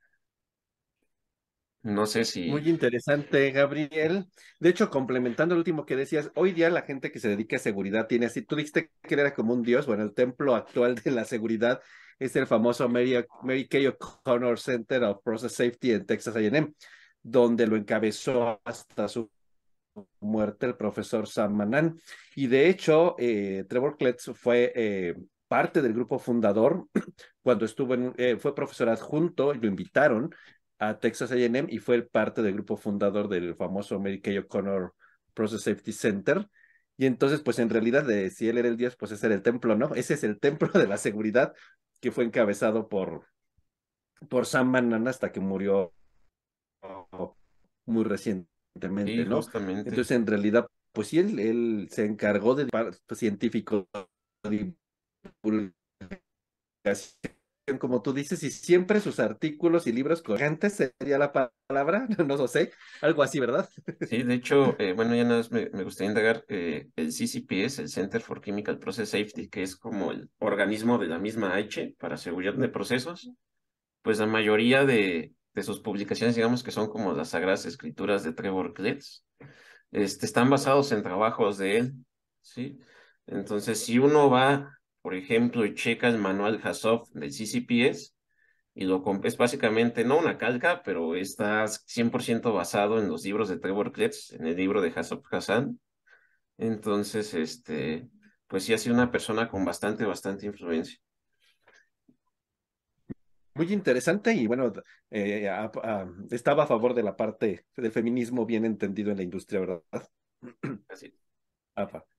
[1.82, 2.48] No sé si...
[2.48, 4.26] Muy interesante, Gabriel.
[4.60, 7.58] De hecho, complementando el último que decías, hoy día la gente que se dedica a
[7.58, 11.10] seguridad tiene así, tú dijiste que era como un dios, bueno, el templo actual de
[11.10, 11.80] la seguridad
[12.24, 16.72] es el famoso Mary, Mary Kay O'Connor Center of Process Safety en Texas A&M,
[17.22, 19.30] donde lo encabezó hasta su
[20.20, 21.98] muerte el profesor Sam Manan.
[22.34, 25.14] Y de hecho, eh, Trevor Kletz fue eh,
[25.48, 26.86] parte del grupo fundador
[27.42, 30.34] cuando estuvo en, eh, fue profesor adjunto lo invitaron
[30.78, 34.94] a Texas A&M y fue parte del grupo fundador del famoso Mary Kay O'Connor
[35.34, 36.48] Process Safety Center.
[36.96, 39.76] Y entonces, pues en realidad, si él era el dios, pues ese era el templo,
[39.76, 39.94] ¿no?
[39.94, 41.52] Ese es el templo de la seguridad
[42.02, 43.28] que fue encabezado por,
[44.28, 45.94] por Sam Manan hasta que murió
[47.86, 49.36] muy recientemente, Sí, ¿no?
[49.36, 49.88] justamente.
[49.88, 52.68] Entonces, en realidad, pues sí, él, él se encargó de
[53.14, 53.88] científico
[54.42, 54.74] de
[55.42, 55.74] divulgación,
[57.78, 62.48] como tú dices, y siempre sus artículos y libros corrientes sería la palabra, no lo
[62.48, 63.68] sé, algo así, ¿verdad?
[64.08, 67.88] Sí, de hecho, eh, bueno, ya nada más me, gustaría indagar eh, el CCPS, el
[67.88, 72.16] Center for Chemical Process Safety, que es como el organismo de la misma H para
[72.16, 73.30] seguridad de procesos,
[74.02, 78.32] pues la mayoría de, de sus publicaciones, digamos que son como las sagradas escrituras de
[78.32, 79.24] Trevor Kletz,
[79.92, 81.92] este, están basados en trabajos de él,
[82.40, 82.80] ¿sí?
[83.26, 88.12] Entonces, si uno va, por ejemplo, y checa el manual HASOF del CCPS,
[88.74, 93.58] y lo es básicamente no una calca, pero está 100% basado en los libros de
[93.58, 95.78] Trevor Kletz, en el libro de Hassoff Hassan.
[96.58, 98.08] Entonces, este,
[98.48, 100.98] pues sí ha sido una persona con bastante, bastante influencia.
[103.54, 104.72] Muy interesante y bueno,
[105.10, 109.22] eh, a- a- estaba a favor de la parte del feminismo bien entendido en la
[109.24, 109.82] industria, ¿verdad?
[110.88, 111.12] Así.
[111.76, 112.04] Apa.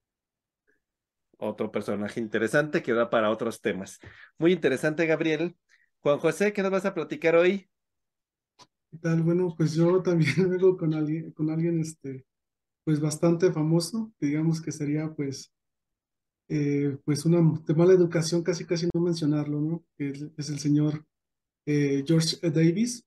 [1.38, 4.00] Otro personaje interesante que va para otros temas.
[4.38, 5.56] Muy interesante, Gabriel.
[6.00, 7.70] Juan José, ¿qué nos vas a platicar hoy?
[8.92, 9.24] ¿Qué tal?
[9.24, 12.26] Bueno, pues yo también vengo con alguien, con alguien este,
[12.84, 15.52] pues bastante famoso, digamos que sería pues,
[16.50, 19.86] eh, pues una de mala educación, casi casi no mencionarlo, ¿no?
[19.98, 21.06] Es el señor
[21.66, 23.06] eh, George Davis,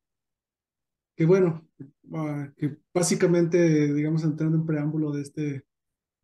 [1.17, 1.67] que bueno,
[2.15, 5.65] ah, que básicamente, digamos, entrando en preámbulo de este,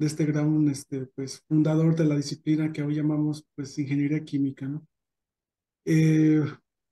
[0.03, 4.67] de este gran, este, pues, fundador de la disciplina que hoy llamamos, pues, ingeniería química,
[4.69, 4.87] ¿no?
[5.85, 6.45] Eh,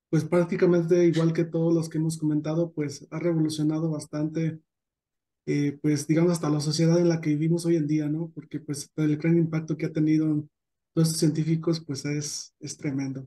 [0.08, 4.60] pues prácticamente igual que todos los que hemos comentado, pues ha revolucionado bastante,
[5.46, 8.30] eh, pues digamos hasta la sociedad en la que vivimos hoy en día, ¿no?
[8.34, 10.50] Porque pues el gran impacto que ha tenido en
[10.94, 13.26] todos estos científicos, pues es, es tremendo.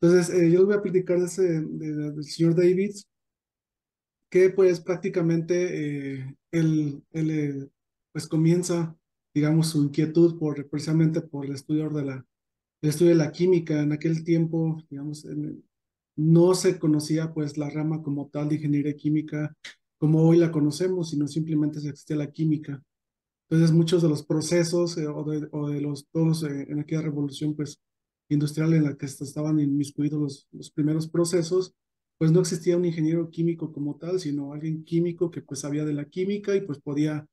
[0.00, 1.62] Entonces, eh, yo les voy a platicar de ese, de-
[1.94, 3.08] de- del señor Davids,
[4.30, 7.68] que pues prácticamente eh, él, él, eh,
[8.14, 8.96] pues comienza,
[9.34, 12.26] digamos, su inquietud por, precisamente por el estudio de la,
[12.80, 13.82] estudio de la química.
[13.82, 15.26] En aquel tiempo, digamos,
[16.14, 19.52] no se conocía pues la rama como tal de ingeniería química
[19.98, 22.80] como hoy la conocemos, sino simplemente existía la química.
[23.48, 27.02] Entonces muchos de los procesos eh, o, de, o de los todos eh, en aquella
[27.02, 27.80] revolución pues
[28.28, 31.74] industrial en la que estaban inmiscuidos los, los primeros procesos,
[32.16, 35.94] pues no existía un ingeniero químico como tal, sino alguien químico que pues sabía de
[35.94, 37.26] la química y pues podía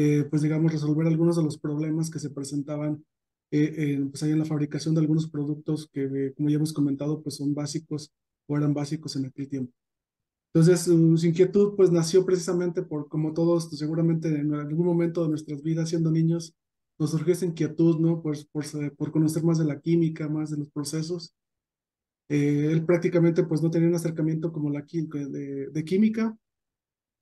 [0.00, 3.04] eh, pues digamos resolver algunos de los problemas que se presentaban
[3.50, 7.20] eh, pues ahí en la fabricación de algunos productos que eh, como ya hemos comentado
[7.20, 8.12] pues son básicos
[8.46, 9.72] o eran básicos en aquel tiempo.
[10.52, 15.30] Entonces, su, su inquietud pues nació precisamente por, como todos, seguramente en algún momento de
[15.30, 16.54] nuestras vidas siendo niños,
[16.98, 18.22] nos surgió esa inquietud, ¿no?
[18.22, 18.64] Por, por,
[18.96, 21.34] por conocer más de la química, más de los procesos.
[22.28, 26.36] Eh, él prácticamente pues no tenía un acercamiento como la de química,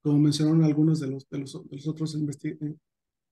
[0.07, 2.77] como mencionaron algunos de los, de los, de los otros, eh,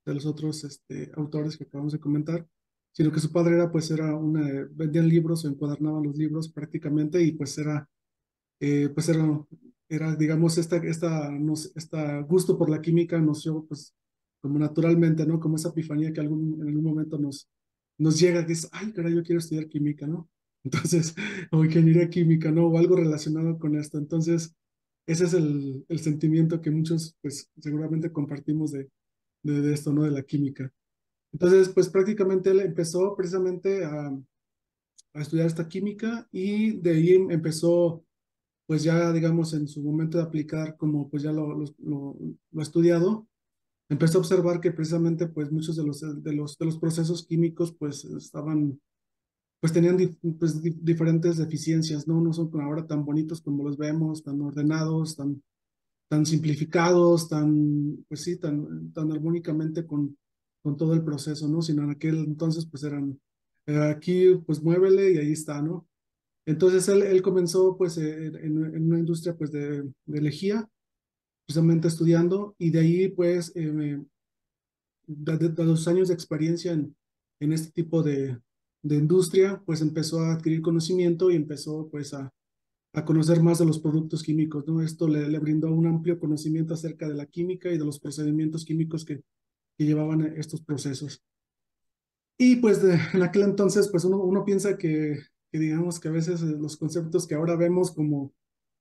[0.05, 2.45] de los otros este, autores que acabamos de comentar,
[2.91, 7.23] sino que su padre era pues era una, vendían libros o encuadernaban los libros prácticamente
[7.23, 7.89] y pues era,
[8.59, 9.25] eh, pues era,
[9.89, 13.95] era digamos, esta, esta, nos, esta gusto por la química nació pues
[14.41, 15.39] como naturalmente, ¿no?
[15.39, 17.49] Como esa epifanía que algún, en algún momento nos,
[17.99, 20.29] nos llega, que es, ay, caray, yo quiero estudiar química, ¿no?
[20.65, 21.15] Entonces,
[21.53, 22.67] o ingeniería química, ¿no?
[22.67, 23.97] O algo relacionado con esto.
[23.97, 24.57] Entonces,
[25.07, 28.91] ese es el, sentimiento que muchos, pues, seguramente compartimos de,
[29.43, 30.03] de, esto, ¿no?
[30.03, 30.73] De la química.
[31.33, 34.17] Entonces, pues, prácticamente él empezó precisamente a,
[35.15, 38.05] estudiar esta química y de ahí empezó,
[38.67, 42.17] pues, ya, digamos, en su momento de aplicar, como pues ya lo, lo, lo,
[42.51, 43.29] lo ha estudiado,
[43.89, 47.73] empezó a observar que precisamente, pues, muchos de los, de los, de los procesos químicos,
[47.79, 48.81] pues, estaban
[49.65, 49.97] pues tenían
[50.39, 52.21] pues, di diferentes deficiencias, ¿no?
[52.21, 55.43] No son ahora tan bonitos como los vemos, tan ordenados, tan,
[56.07, 60.19] tan simplificados, tan, pues sí, tan, tan armónicamente con,
[60.63, 61.63] con todo el proceso, ¿no?
[61.63, 63.19] Sino en aquel entonces, pues eran,
[63.65, 65.89] eh, aquí, pues muévele y ahí está, ¿no?
[66.45, 70.69] Entonces él, él comenzó, pues, eh, en, en, una industria, pues, de, de lejía,
[71.47, 73.99] precisamente estudiando y de ahí pues eh,
[75.07, 76.95] de, los años de experiencia en,
[77.41, 78.39] en este tipo de,
[78.85, 82.33] de, industria, pues empezó a adquirir conocimiento y empezó pues a,
[82.93, 84.81] a conocer más de los productos químicos, ¿no?
[84.83, 88.65] Esto le, le, brindó un amplio conocimiento acerca de la química y de los procedimientos
[88.65, 89.23] químicos que,
[89.77, 91.23] que llevaban estos procesos.
[92.39, 92.83] Y pues
[93.15, 95.19] en aquel entonces, pues uno, uno piensa que,
[95.53, 98.33] que digamos que a veces eh, los conceptos que ahora vemos como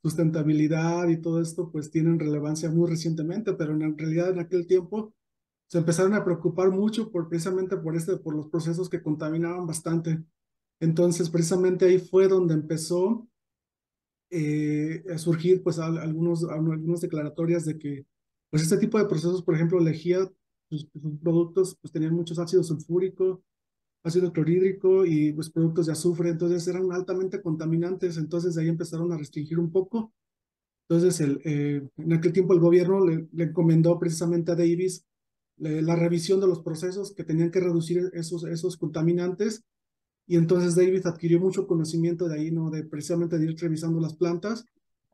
[0.01, 5.13] sustentabilidad y todo esto, pues tienen relevancia muy recientemente, pero en realidad en aquel tiempo
[5.73, 10.23] se empezaron a preocupar mucho por, precisamente por, este, por los procesos que contaminaban bastante.
[10.79, 13.27] Entonces, precisamente ahí fue donde empezó
[14.29, 18.05] eh, a surgir pues algunos, algunas declaratorias de que
[18.51, 20.19] pues este tipo de procesos, por ejemplo, lejía,
[20.69, 23.39] sus, sus productos pues tenían muchos ácidos sulfúricos,
[24.03, 29.11] ácido clorhídrico y pues productos de azufre, entonces eran altamente contaminantes, entonces de ahí empezaron
[29.11, 30.13] a restringir un poco.
[30.87, 35.03] Entonces, el, eh, en aquel tiempo el gobierno le, le encomendó precisamente a Davis
[35.63, 39.63] la revisión de los procesos que tenían que reducir esos, esos contaminantes.
[40.25, 42.69] Y entonces David adquirió mucho conocimiento de ahí, ¿no?
[42.69, 44.65] De precisamente de ir revisando las plantas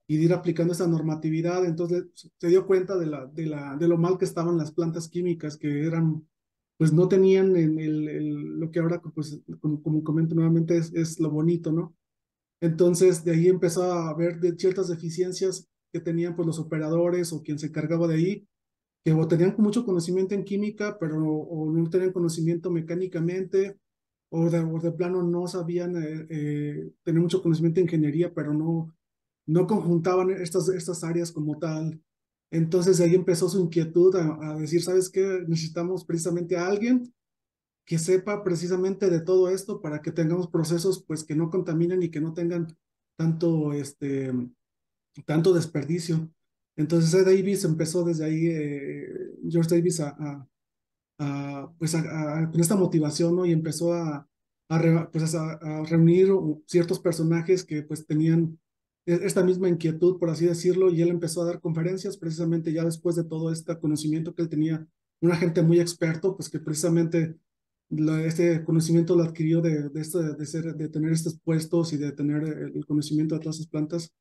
[0.07, 1.65] y de ir aplicando esa normatividad.
[1.65, 2.05] Entonces
[2.37, 5.57] se dio cuenta de, la, de, la, de lo mal que estaban las plantas químicas,
[5.57, 6.27] que eran,
[6.77, 10.93] pues no tenían en el, el, lo que ahora, pues, como, como comento nuevamente, es,
[10.93, 11.95] es lo bonito, ¿no?
[12.61, 17.57] Entonces de ahí empezó a ver ciertas deficiencias que tenían pues los operadores o quien
[17.57, 18.48] se encargaba de ahí
[19.03, 23.77] que o tenían mucho conocimiento en química, pero o no tenían conocimiento mecánicamente,
[24.29, 28.95] o de, plano no sabían eh, eh, tener mucho conocimiento en ingeniería, pero no,
[29.47, 31.99] no conjuntaban estas, estas áreas como tal.
[32.51, 35.43] Entonces ahí empezó su inquietud a, a, decir, ¿sabes qué?
[35.47, 37.13] Necesitamos precisamente a alguien
[37.85, 42.09] que sepa precisamente de todo esto para que tengamos procesos pues que no contaminen y
[42.09, 42.67] que no tengan
[43.17, 44.31] tanto, este,
[45.25, 46.29] tanto desperdicio.
[46.79, 50.47] Entonces Ed Davis empezó desde ahí, eh, George Davis, a,
[51.77, 53.45] pues con esta motivación.
[53.45, 54.25] Y empezó a,
[55.11, 55.35] pues
[55.89, 56.29] reunir
[56.67, 58.57] ciertos personajes que pues tenían
[59.05, 62.85] e, esta misma inquietud, por así decirlo, y él empezó a dar conferencias precisamente ya
[62.85, 64.87] después de todo este conocimiento que él tenía,
[65.19, 67.35] una gente muy experto, pues que precisamente
[68.25, 72.85] este conocimiento lo adquirió de, de, ser, de tener estos puestos y de tener el
[72.85, 74.13] conocimiento de todas esas plantas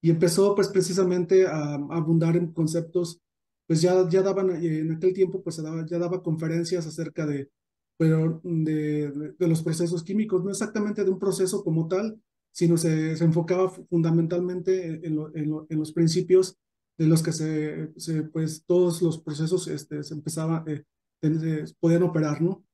[0.00, 3.20] y empezó pues precisamente a, abundar en conceptos,
[3.66, 7.50] pues ya, ya daban, eh, en aquel tiempo pues ya daba conferencias acerca de,
[7.96, 12.20] pero de, de, los procesos químicos, no exactamente de un proceso como tal,
[12.52, 16.56] sino se, se enfocaba fundamentalmente en, lo, en, lo, en, los principios
[16.96, 20.84] de los que se, se, pues todos los procesos este, se empezaban, eh,
[21.80, 22.64] podían operar, ¿no?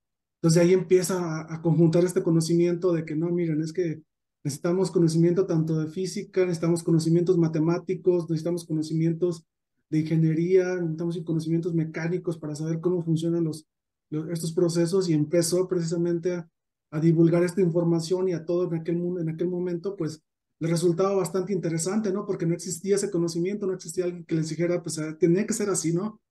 [0.41, 4.01] Entonces ahí empieza a, a conjuntar este conocimiento de que no, miren, es que
[4.45, 9.43] Necesitamos conocimiento tanto de física, necesitamos conocimientos matemáticos, necesitamos conocimientos
[9.89, 13.65] de ingeniería, necesitamos conocimientos mecánicos para saber cómo funcionan los,
[14.11, 16.47] los estos procesos y empezó precisamente a,
[16.91, 20.21] a, divulgar esta información y a todo en aquel, en aquel momento, pues
[20.59, 22.27] le resultaba bastante interesante, ¿no?
[22.27, 25.53] Porque no existía ese conocimiento, no existía alguien que les dijera, pues eh, tenía que
[25.53, 26.21] ser así, ¿no?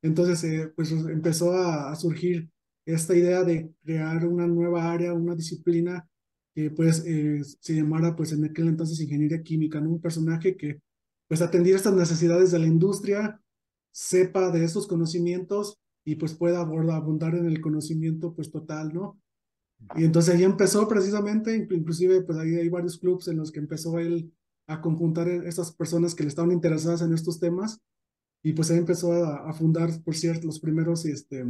[0.00, 2.48] Entonces, eh, pues empezó a, a surgir
[2.86, 6.08] esta idea de crear una nueva área, una disciplina
[6.76, 9.90] pues eh, se llamara pues en aquel entonces ingeniería química, ¿no?
[9.90, 10.80] Un personaje que
[11.26, 13.40] pues atendiera estas necesidades de la industria,
[13.92, 19.20] sepa de estos conocimientos y pues pueda abundar en el conocimiento pues total, ¿no?
[19.96, 23.98] Y entonces ahí empezó precisamente, inclusive pues ahí hay varios clubes en los que empezó
[23.98, 24.32] él
[24.66, 27.80] a conjuntar a estas personas que le estaban interesadas en estos temas
[28.42, 31.44] y pues ahí empezó a, a fundar, por cierto, los primeros este,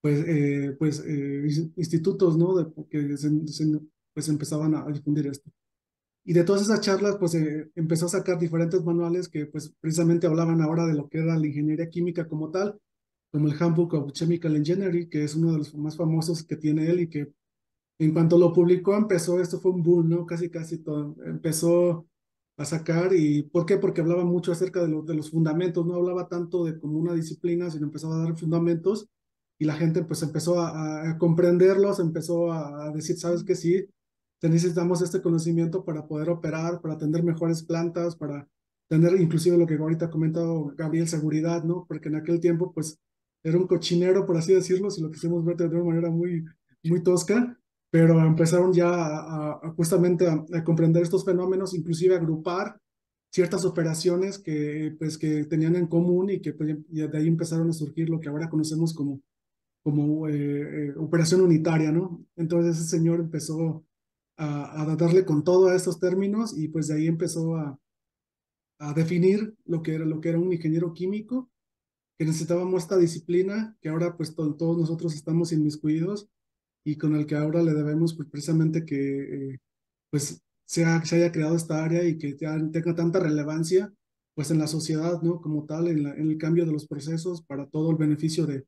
[0.00, 2.56] pues, eh, pues eh, institutos, ¿no?
[2.56, 3.80] De, que se, se,
[4.14, 5.50] pues empezaban a, difundir esto.
[6.24, 10.26] Y de todas esas charlas, pues eh, empezó a sacar diferentes manuales que pues precisamente
[10.26, 12.78] hablaban ahora de lo que era la ingeniería química como tal,
[13.32, 16.90] como el Handbook of Chemical Engineering, que es uno de los más famosos que tiene
[16.90, 17.32] él y que
[17.98, 20.26] en cuanto lo publicó empezó, esto fue un boom, ¿no?
[20.26, 22.06] Casi, casi todo, empezó
[22.56, 23.78] a sacar y ¿por qué?
[23.78, 27.14] Porque hablaba mucho acerca de, lo, de los fundamentos, no hablaba tanto de como una
[27.14, 29.08] disciplina, sino empezaba a dar fundamentos
[29.58, 33.84] y la gente pues empezó a, a comprenderlos, empezó a, decir, sabes que sí,
[34.42, 38.48] necesitamos este conocimiento para poder operar, para tener mejores plantas, para
[38.88, 41.84] tener inclusive lo que ahorita ha comentado Gabriel, seguridad, ¿no?
[41.88, 42.98] Porque en aquel tiempo pues
[43.42, 46.44] era un cochinero, por así decirlo, si lo quisimos ver de una manera muy,
[46.84, 47.58] muy tosca,
[47.90, 52.78] pero empezaron ya a, a justamente a, a, comprender estos fenómenos, inclusive a agrupar
[53.30, 57.72] ciertas operaciones que, pues, que tenían en común y que pues, de ahí empezaron a
[57.72, 59.20] surgir lo que ahora conocemos como
[59.82, 62.24] como eh, eh, operación unitaria, ¿no?
[62.36, 63.84] Entonces ese señor empezó
[64.36, 67.78] a, a, darle con todo a estos términos y pues de ahí empezó a,
[68.80, 71.50] a definir lo que era, lo que era un ingeniero químico,
[72.18, 76.28] que necesitábamos esta disciplina, que ahora pues todos nosotros estamos inmiscuidos
[76.84, 79.58] y con el que ahora le debemos pues, precisamente que eh,
[80.10, 83.92] pues se, se haya creado esta área y que tenga tanta relevancia
[84.34, 85.40] pues en la sociedad, ¿no?
[85.40, 88.66] Como tal, en el cambio de los procesos para todo el beneficio de,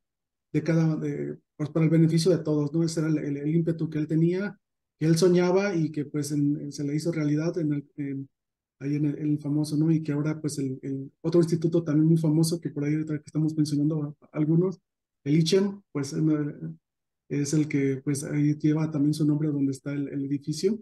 [0.53, 2.83] de cada, de, pues para el beneficio de todos, ¿no?
[2.83, 4.59] Ese era el, el, ímpetu que él tenía,
[4.99, 8.29] que él soñaba y que pues se le hizo realidad en el,
[8.81, 9.91] ahí en el, famoso, ¿no?
[9.91, 13.23] Y que ahora pues el, el, otro instituto también muy famoso que por ahí que
[13.25, 14.81] estamos mencionando algunos,
[15.25, 16.15] el ICHEM, pues
[17.29, 20.79] es el que pues ahí lleva también su nombre donde está el, edificio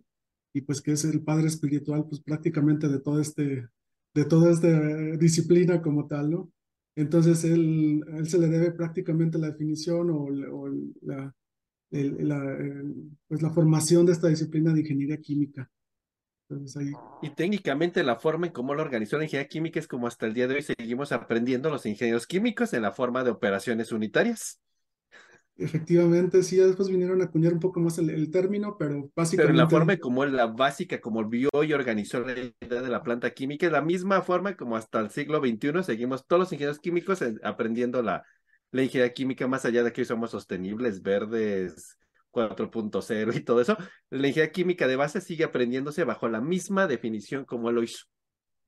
[0.55, 3.69] y pues que es el padre espiritual pues prácticamente de todo este
[4.14, 6.51] de toda esta disciplina como tal, ¿no?
[6.99, 10.68] Entonces él, él se le debe prácticamente la definición o, o
[11.03, 11.32] la,
[11.90, 12.59] la,
[13.28, 15.70] pues la formación de esta disciplina de ingeniería química.
[16.49, 16.92] Entonces ahí...
[17.22, 20.34] Y técnicamente la forma en cómo lo organizó la ingeniería química es como hasta el
[20.34, 24.61] día de hoy seguimos aprendiendo los ingenieros químicos en la forma de operaciones unitarias.
[25.61, 29.52] Efectivamente, sí, después vinieron a acuñar un poco más el, término, pero básicamente...
[29.52, 33.34] Pero la forma como la básica, como vio y organizó la idea de la planta
[33.34, 37.24] química, es la misma forma como hasta el siglo XXI seguimos todos los ingenieros químicos
[37.42, 38.22] aprendiendo la,
[38.70, 41.98] la ingeniería química, más allá de que hoy somos sostenibles, verdes,
[42.30, 43.76] 4.0 y todo eso,
[44.11, 48.04] la ingeniería química de base sigue aprendiéndose bajo la misma definición como él lo hizo.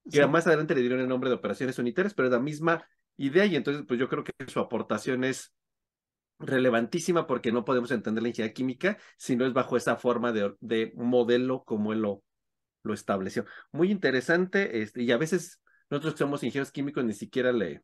[0.07, 2.85] Y más adelante le dieron el nombre de operaciones unitarias, pero es la misma
[3.17, 5.53] idea y entonces pues yo creo que su aportación es
[6.41, 10.55] relevantísima porque no podemos entender la ingeniería química si no es bajo esa forma de,
[10.61, 12.23] de modelo como él lo,
[12.83, 13.45] lo estableció.
[13.73, 15.61] Muy interesante, este, y a veces
[15.91, 17.83] nosotros que somos ingenieros químicos ni siquiera le,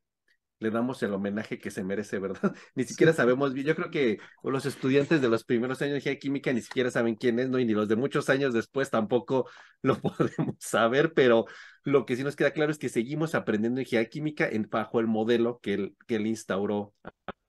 [0.59, 2.41] le damos el homenaje que se merece, ¿verdad?
[2.75, 6.53] Ni siquiera sabemos, yo creo que los estudiantes de los primeros años de ingeniería química
[6.53, 7.59] ni siquiera saben quién es, ¿no?
[7.59, 9.49] Y ni los de muchos años después tampoco
[9.83, 11.45] lo podemos saber, pero
[11.85, 15.07] lo que sí nos queda claro es que seguimos aprendiendo ingeniería química en, bajo el
[15.07, 16.95] modelo que él, que él instauró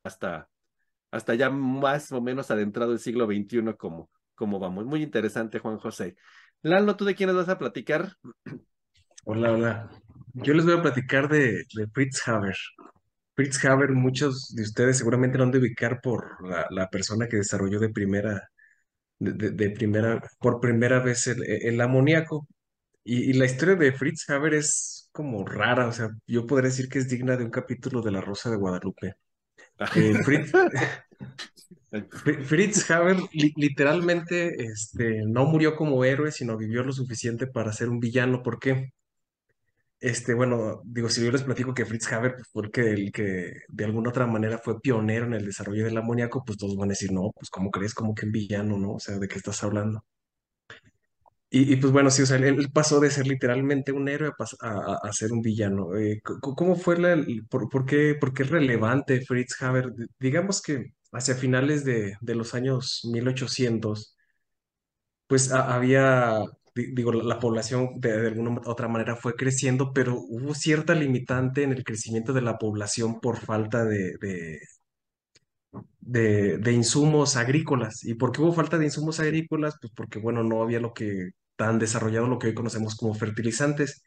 [0.03, 0.49] hasta,
[1.11, 4.09] hasta ya más o menos adentrado el siglo XXI como,
[4.59, 4.85] vamos.
[4.85, 6.15] Muy interesante, Juan José.
[6.61, 8.13] Lalo, ¿tú de quiénes vas a platicar?
[9.25, 9.89] Hola, hola.
[10.33, 12.55] Yo les voy a platicar de, Fritz Haber.
[13.35, 16.37] Fritz Haber, muchos de ustedes seguramente lo han de ubicar por
[16.71, 18.49] la, persona que desarrolló de primera,
[19.19, 22.47] de, primera, por primera vez el, amoníaco.
[23.03, 26.99] Y, la historia de Fritz Haber es como rara, o sea, yo podría decir que
[26.99, 29.15] es digna de un capítulo de La Rosa de Guadalupe.
[29.95, 30.13] Eh,
[32.43, 37.99] Fritz, Haber literalmente este, no murió como héroe, sino vivió lo suficiente para ser un
[37.99, 38.43] villano.
[38.43, 38.91] ¿Por qué?
[39.99, 43.11] Este, bueno, digo, si yo les platico que Fritz Haber pues, fue el que, el
[43.11, 46.89] que de alguna otra manera fue pionero en el desarrollo del amoníaco, pues todos van
[46.89, 47.93] a decir, no, pues ¿cómo crees?
[47.95, 48.93] Como que un villano, ¿no?
[48.93, 50.03] O sea, ¿de qué estás hablando?
[51.49, 55.13] Y, pues bueno, sí, o sea, él, pasó de ser literalmente un héroe a, a,
[55.13, 55.95] ser un villano.
[55.95, 59.93] Eh, ¿cómo fue la, por, qué, por qué es relevante Fritz Haber?
[60.19, 64.17] Digamos que hacia finales de, de los años 1800,
[65.27, 66.41] pues había,
[66.75, 71.71] digo, la, población de, de, alguna otra manera fue creciendo, pero hubo cierta limitante en
[71.73, 74.59] el crecimiento de la población por falta de,
[76.07, 78.03] de, insumos agrícolas.
[78.05, 79.75] ¿Y por qué hubo falta de insumos agrícolas?
[79.81, 84.03] Pues porque, bueno, no había lo que tan desarrollado lo que hoy conocemos como fertilizantes.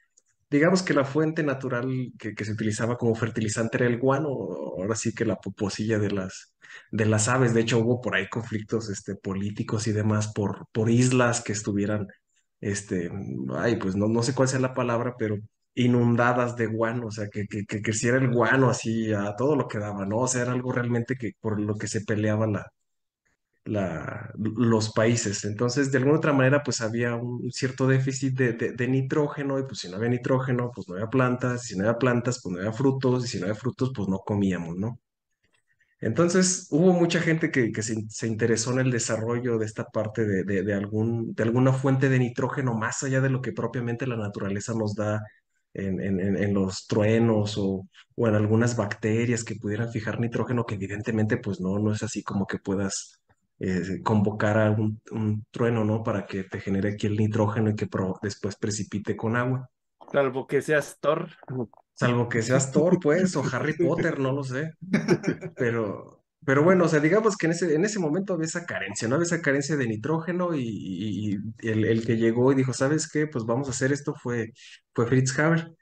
[0.51, 4.97] Digamos que la fuente natural que, que se utilizaba como fertilizante era el guano, ahora
[4.97, 6.55] sí que la poposilla de las,
[6.91, 7.55] de las aves.
[7.55, 12.07] De hecho, hubo por ahí conflictos este, políticos y demás por, por islas que estuvieran,
[12.61, 13.11] este,
[13.57, 15.39] ay, pues no, no sé cuál sea la palabra, pero
[15.75, 19.69] inundadas de guano, o sea, que, que, que creciera el guano así a todo lo
[19.69, 20.19] que daba, ¿no?
[20.19, 22.67] O sea, era algo realmente que por lo que se peleaba la,
[23.65, 25.45] la, los países.
[25.45, 29.81] Entonces, de alguna otra manera, pues había un cierto déficit de, de, nitrógeno, y pues
[29.81, 32.59] si no había nitrógeno, pues no había plantas, y si no había plantas, pues no
[32.61, 34.99] había frutos, y si no había frutos, pues no comíamos, ¿no?
[36.03, 40.45] Entonces, hubo mucha gente que, que se, interesó en el desarrollo de esta parte de,
[40.45, 44.17] de, de, algún, de alguna fuente de nitrógeno más allá de lo que propiamente la
[44.17, 45.21] naturaleza nos da
[45.75, 50.75] en, en, en los truenos o, o, en algunas bacterias que pudieran fijar nitrógeno, que
[50.75, 53.21] evidentemente pues no, no es así como que puedas
[53.61, 56.03] eh, convocar a un, un, trueno, ¿no?
[56.03, 57.89] Para que te genere aquí el nitrógeno y que
[58.23, 59.69] después precipite con agua.
[60.11, 61.29] Salvo que seas Thor.
[61.93, 64.73] Salvo que seas Thor, pues, o Harry Potter, no lo sé.
[65.57, 69.07] Pero, pero bueno, o sea, digamos que en ese, en ese momento había esa carencia,
[69.09, 69.17] ¿no?
[69.17, 73.27] Había esa carencia de nitrógeno y, el, que llegó y dijo, ¿sabes qué?
[73.27, 74.53] Pues vamos a hacer esto fue,
[74.95, 75.73] fue Fritz Haber.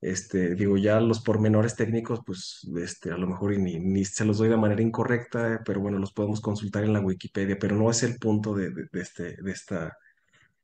[0.00, 4.38] Este, digo, ya los pormenores técnicos, pues, este, a lo mejor ni, ni se los
[4.38, 8.02] doy de manera incorrecta, pero bueno, los podemos consultar en la Wikipedia, pero no es
[8.02, 9.96] el punto de, de, este, de, esta,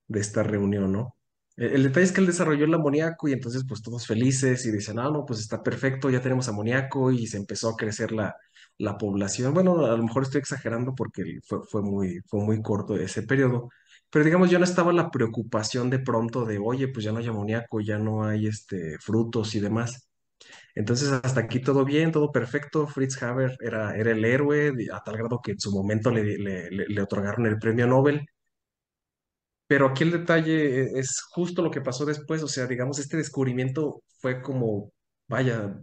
[0.09, 1.17] de esta reunión, ¿no?
[1.63, 4.73] El, el detalle es que él desarrolló el amoníaco y entonces pues todos felices y
[4.73, 8.35] dicen, ah, no, pues está perfecto, ya tenemos amoníaco y se empezó a crecer la,
[8.79, 9.55] la población.
[9.55, 13.69] Bueno, a lo mejor estoy exagerando porque fue, fue muy, fue muy corto ese periodo,
[14.11, 17.29] pero digamos, ya no estaba la preocupación de pronto de, oye, pues ya no hay
[17.29, 20.09] amoníaco, ya no hay este, frutos y demás.
[20.75, 22.87] Entonces, hasta aquí todo bien, todo perfecto.
[22.87, 26.39] Fritz Haber era, era el héroe, a tal grado que en su momento le
[26.71, 28.27] le otorgaron el premio Nobel.
[29.67, 33.17] Pero aquí el detalle e- es justo lo que pasó después, o sea, digamos, este
[33.17, 34.93] descubrimiento fue como,
[35.29, 35.81] vaya,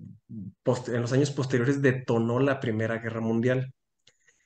[0.88, 3.74] en los años posteriores detonó la Primera Guerra Mundial.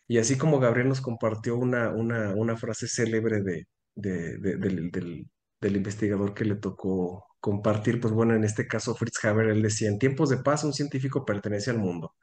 [0.08, 5.28] Y así como Gabriel nos compartió una, una, frase célebre de- del, del-
[5.62, 9.90] del investigador que le tocó compartir, pues bueno, en este caso Fritz Haber, él decía,
[9.90, 12.16] en tiempos de paz un científico pertenece al mundo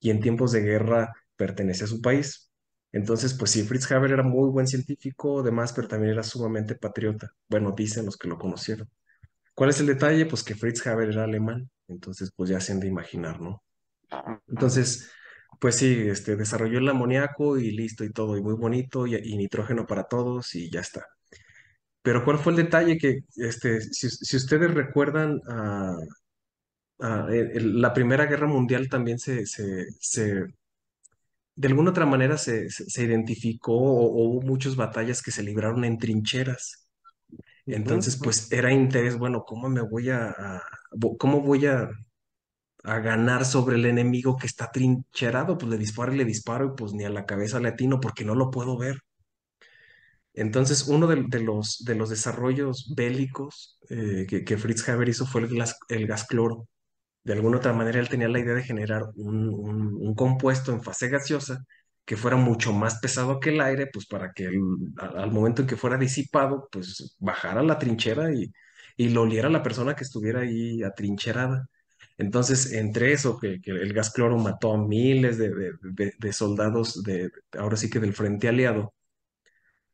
[0.00, 2.50] y en tiempos de guerra pertenece a su país.
[2.94, 7.32] Entonces, pues sí, Fritz Haber era muy buen científico, además, pero también era sumamente patriota.
[7.50, 8.90] Bueno, dicen los que lo conocieron.
[9.54, 10.26] ¿Cuál es el detalle?
[10.26, 13.62] Pues que Fritz Haber era alemán, entonces pues ya se han de imaginar, ¿no?
[14.48, 15.10] Entonces,
[15.60, 19.86] pues sí, este, desarrolló el amoníaco y listo y todo, y muy bonito, y, nitrógeno
[19.86, 21.06] para todos, y ya está.
[22.02, 22.98] Pero ¿cuál fue el detalle?
[22.98, 25.96] Que, este, si, si ustedes recuerdan, a,
[27.00, 30.44] a- el- la Primera Guerra Mundial también se, se
[31.56, 35.42] de alguna otra manera se, se, se identificó o, o hubo muchas batallas que se
[35.42, 36.88] libraron en trincheras.
[37.68, 40.34] Entonces, pues era interés, bueno, ¿cómo me voy a,
[41.18, 41.90] cómo voy a,
[42.84, 45.58] a ganar sobre el enemigo que está trincherado?
[45.58, 48.24] Pues le disparo y le disparo y pues ni a la cabeza le atino porque
[48.24, 48.98] no lo puedo ver.
[50.34, 55.26] Entonces, uno de, de los, de los desarrollos bélicos eh, que, que Fritz Haber hizo
[55.26, 56.68] fue el gas, el gas cloro.
[57.24, 61.64] De alguna otra manera, él tenía la idea de generar un, compuesto en fase gaseosa
[62.04, 64.46] que fuera mucho más pesado que el aire, pues para que
[64.98, 68.52] al momento en que fuera disipado, pues bajara la trinchera y,
[69.10, 71.66] lo oliera la persona que estuviera ahí atrincherada.
[72.18, 77.90] Entonces, entre eso, que, el gas cloro mató a miles de, soldados de, ahora sí
[77.90, 78.94] que del frente aliado,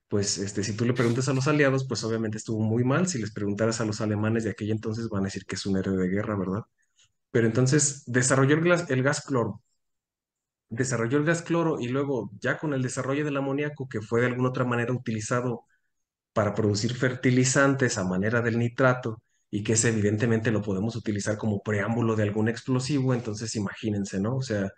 [0.08, 3.06] pues este, si tú le preguntas a los aliados, pues obviamente estuvo muy mal.
[3.06, 5.76] Si les preguntaras a los alemanes de aquella entonces, van a decir que es un
[5.78, 6.62] héroe de guerra, ¿verdad?
[7.30, 9.62] Pero entonces desarrolló el gas, cloro,
[10.68, 14.26] desarrolló el gas cloro y luego ya con el desarrollo del amoníaco, que fue de
[14.28, 15.64] alguna otra manera utilizado
[16.34, 21.62] para producir fertilizantes a manera del nitrato y que ese evidentemente lo podemos utilizar como
[21.62, 24.36] preámbulo de algún explosivo, entonces imagínense, ¿no?
[24.36, 24.70] O sea,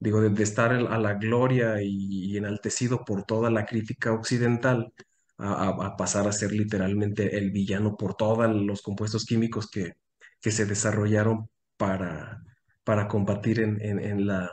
[0.00, 4.92] digo, de, estar a la gloria y, enaltecido por toda la crítica occidental.
[5.38, 9.94] A, a- a pasar a ser literalmente el villano por todos los compuestos químicos que,
[10.40, 12.42] que se desarrollaron para,
[12.84, 14.50] para combatir en, en, la,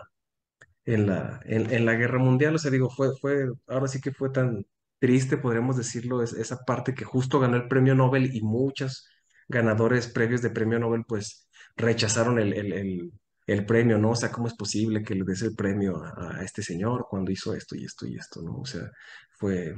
[0.86, 2.56] en la, en, la guerra mundial.
[2.56, 4.66] O sea, digo, fue, fue, ahora sí que fue tan
[5.00, 9.08] triste, podríamos decirlo, es, esa parte que justo ganó el premio Nobel y muchos
[9.48, 13.12] ganadores previos de premio Nobel, pues rechazaron el, el,
[13.48, 14.12] el, premio, ¿no?
[14.12, 17.54] O sea, ¿cómo es posible que le des el premio a, este señor cuando hizo
[17.56, 18.60] esto y esto y esto, ¿no?
[18.60, 18.92] O sea,
[19.32, 19.76] fue,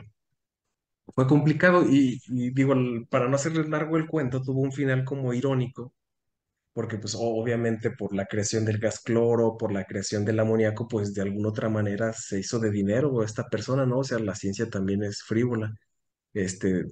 [1.16, 2.76] fue complicado y, y digo,
[3.10, 5.94] para no hacerles largo el cuento, tuvo un final como irónico
[6.74, 11.14] porque pues obviamente por la creación del gas cloro, por la creación del amoníaco, pues
[11.14, 14.00] de alguna otra manera se hizo de dinero esta persona, ¿no?
[14.00, 15.74] O sea, la ciencia también es frívola.
[16.34, 16.86] Este,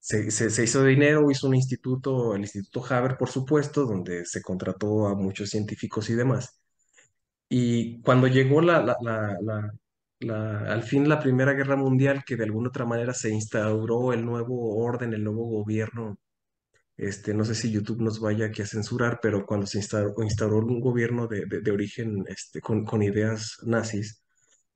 [0.00, 4.24] se, se, se hizo de dinero, hizo un instituto, el Instituto Haber, por supuesto, donde
[4.26, 6.60] se contrató a muchos científicos y demás.
[7.48, 9.70] Y cuando llegó la, la, la,
[10.20, 14.24] la- al fin la Primera Guerra Mundial, que de alguna otra manera se instauró el
[14.24, 16.18] nuevo orden, el nuevo gobierno
[16.98, 20.58] este, no sé si YouTube nos vaya aquí a censurar, pero cuando se instauró, instauró
[20.58, 24.22] un gobierno de, de- origen este, con, con ideas nazis,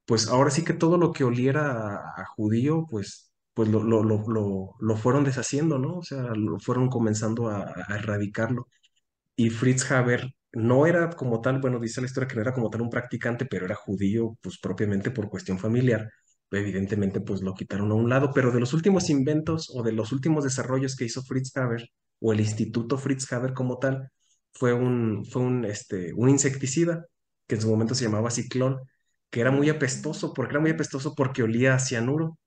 [0.06, 4.24] pues ahora sí que todo lo que oliera a, judío, pues, pues lo, lo, lo,
[4.28, 5.98] lo, lo fueron deshaciendo, ¿no?
[5.98, 8.68] O sea, lo fueron comenzando a, a erradicarlo.
[9.36, 12.70] Y Fritz Haber no era como tal, bueno, dice la historia que no era como
[12.70, 16.08] tal un practicante, pero era judío, pues propiamente por cuestión familiar.
[16.52, 20.12] Evidentemente, pues lo quitaron a un lado, pero de los últimos inventos o de los
[20.12, 21.88] últimos desarrollos que hizo Fritz Haber,
[22.20, 24.10] o el Instituto Fritz Haber como tal,
[24.52, 27.06] fue un, fue un, este, un insecticida
[27.46, 28.78] que en su momento se llamaba Ciclón,
[29.30, 32.38] que era muy apestoso, porque era muy apestoso porque olía a cianuro.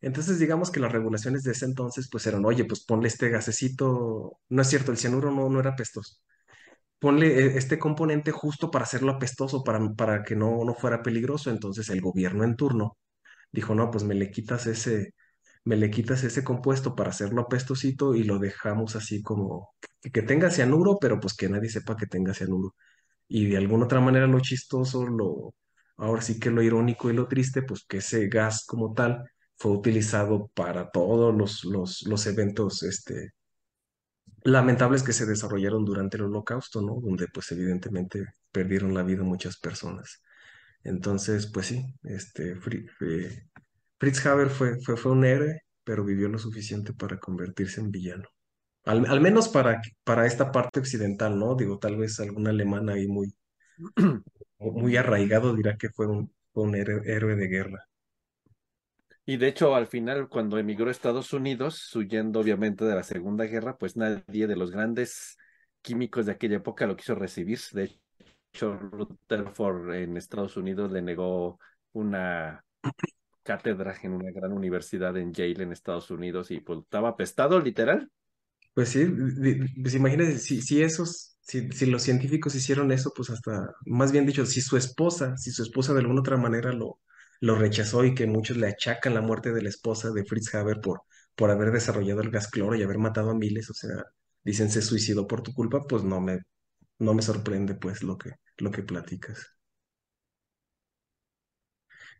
[0.00, 4.38] Entonces, digamos que las regulaciones de ese entonces, pues eran, oye, pues ponle este gasecito,
[4.48, 6.16] no es cierto, el cianuro no, no era apestoso
[6.98, 11.50] ponle eh, este componente justo para hacerlo apestoso, para, para que no, no fuera peligroso.
[11.50, 12.96] Entonces el gobierno en turno
[13.54, 15.14] dijo, no, pues me le quitas ese,
[15.64, 20.50] me le quitas ese compuesto para hacerlo apestosito y lo dejamos así como que, tenga
[20.50, 22.74] cianuro, pero pues que nadie sepa que tenga cianuro.
[23.28, 25.54] Y de alguna otra manera lo chistoso, lo,
[25.96, 29.24] ahora sí que lo irónico y lo triste, pues que ese gas como tal
[29.56, 33.32] fue utilizado para todos los, los, los eventos este,
[34.44, 37.00] lamentables que se desarrollaron durante el Holocausto, ¿no?
[37.00, 40.20] Donde pues evidentemente perdieron la vida muchas personas.
[40.84, 46.92] Entonces, pues sí, este, Fritz Haber fue, fue, fue un héroe, pero vivió lo suficiente
[46.92, 48.28] para convertirse en villano.
[48.84, 51.54] Al, menos para, para esta parte occidental, ¿no?
[51.56, 53.34] Digo, tal vez algún alemán ahí muy,
[54.58, 57.88] muy arraigado dirá que fue un, un héroe, héroe de guerra.
[59.26, 63.44] Y de hecho, al final, cuando emigró a Estados Unidos, huyendo obviamente de la Segunda
[63.44, 65.38] Guerra, pues nadie de los grandes
[65.80, 67.58] químicos de aquella época lo quiso recibir.
[67.72, 68.03] De hecho,
[68.60, 71.58] Rutherford en Estados Unidos le negó
[71.92, 72.64] una
[73.42, 78.10] cátedra en una gran universidad en Yale, en Estados Unidos, y pues estaba apestado, literal.
[78.74, 79.06] Pues sí,
[79.80, 84.26] pues imagínense, si, si esos, si, si los científicos hicieron eso, pues hasta, más bien
[84.26, 87.00] dicho, si su esposa, si su esposa de alguna otra manera lo,
[87.40, 90.80] lo rechazó y que muchos le achacan la muerte de la esposa de Fritz Haber
[90.80, 91.02] por,
[91.36, 93.94] por haber desarrollado el gas cloro y haber matado a miles, o sea,
[94.42, 96.40] dicen se suicidó por tu culpa, pues no me,
[96.98, 99.54] no me sorprende pues lo que, lo que platicas.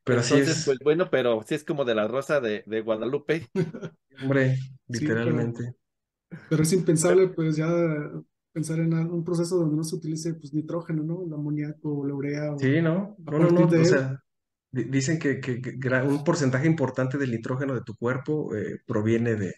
[0.05, 0.65] Pero Entonces, así es.
[0.67, 3.49] pues bueno, pero sí es como de la rosa de, de Guadalupe.
[4.23, 5.75] Hombre, literalmente.
[6.51, 7.69] pero, es impensable, pues ya
[8.53, 11.25] pensar en un proceso donde no se utilice pues nitrógeno, ¿no?
[11.25, 12.55] El amoníaco o la urea.
[12.59, 14.23] Sí, no, no, no, no, o sea,
[14.71, 19.55] dicen que, que, un porcentaje importante del nitrógeno de tu cuerpo eh, proviene de,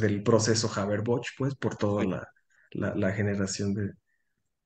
[0.00, 2.28] del proceso Haber-Bosch, pues, por toda la,
[2.72, 3.90] la, la generación de,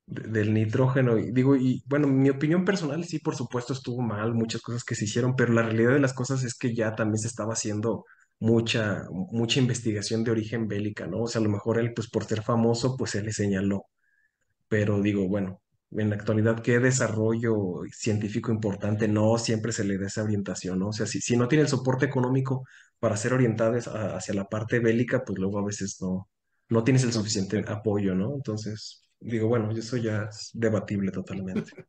[0.07, 1.17] del nitrógeno.
[1.19, 4.95] Y digo, y bueno, mi opinión personal, sí, por supuesto, estuvo mal, muchas cosas que
[4.95, 8.05] se hicieron, pero la realidad de las cosas es que ya también se estaba haciendo
[8.39, 11.23] mucha, mucha investigación de origen bélica, ¿no?
[11.23, 13.85] O sea, a lo mejor él, pues por ser famoso, pues se le señaló.
[14.67, 19.07] Pero digo, bueno, en la actualidad, ¿qué desarrollo científico importante?
[19.07, 20.89] No siempre se le da esa orientación, ¿no?
[20.89, 22.65] O sea, si, si no tiene el soporte económico
[22.99, 26.29] para ser orientados hacia la parte bélica, pues luego a veces no,
[26.69, 28.35] no tienes el suficiente apoyo, ¿no?
[28.35, 31.87] Entonces, digo, bueno, eso ya es debatible totalmente.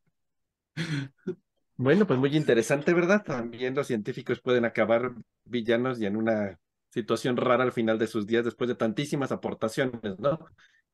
[1.76, 3.22] Bueno, pues muy interesante, ¿verdad?
[3.24, 5.12] También los científicos pueden acabar
[5.44, 6.58] villanos y en una
[6.90, 10.40] situación rara al final de sus días después de tantísimas aportaciones, ¿no?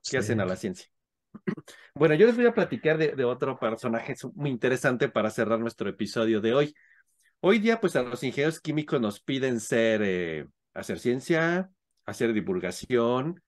[0.03, 0.87] Que hacen a la ciencia.
[1.97, 6.41] Bueno, yo les voy a platicar de, otro personaje muy interesante para cerrar nuestro episodio
[6.41, 6.75] de hoy.
[7.41, 11.71] Hoy día, pues a los ingenieros químicos nos piden ser, eh, hacer ciencia,
[12.05, 13.43] hacer divulgación,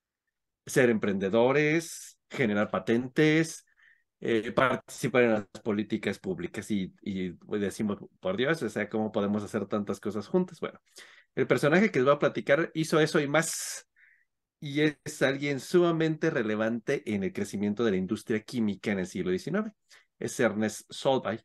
[0.64, 3.66] ser emprendedores, generar patentes,
[4.20, 9.12] eh, participar en las políticas públicas y, y pues, decimos, por Dios, o sea, ¿cómo
[9.12, 10.60] podemos hacer tantas cosas juntas?
[10.60, 10.80] Bueno,
[11.34, 13.88] el personaje que les voy a platicar hizo eso y más,
[14.58, 19.30] y es alguien sumamente relevante en el crecimiento de la industria química en el siglo
[19.30, 19.72] XIX.
[20.18, 21.40] Es Ernest Solvay,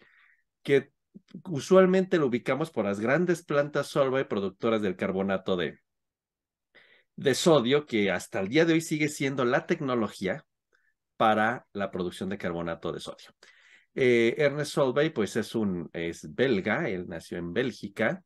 [0.64, 0.94] que
[1.50, 5.80] usualmente lo ubicamos por las grandes plantas Solvay productoras del carbonato de,
[7.16, 10.46] de sodio, que hasta el día de hoy sigue siendo la tecnología
[11.22, 13.30] para la producción de carbonato de sodio.
[13.94, 18.24] Eh, Ernest Solvay, pues es un, es belga, él nació en Bélgica,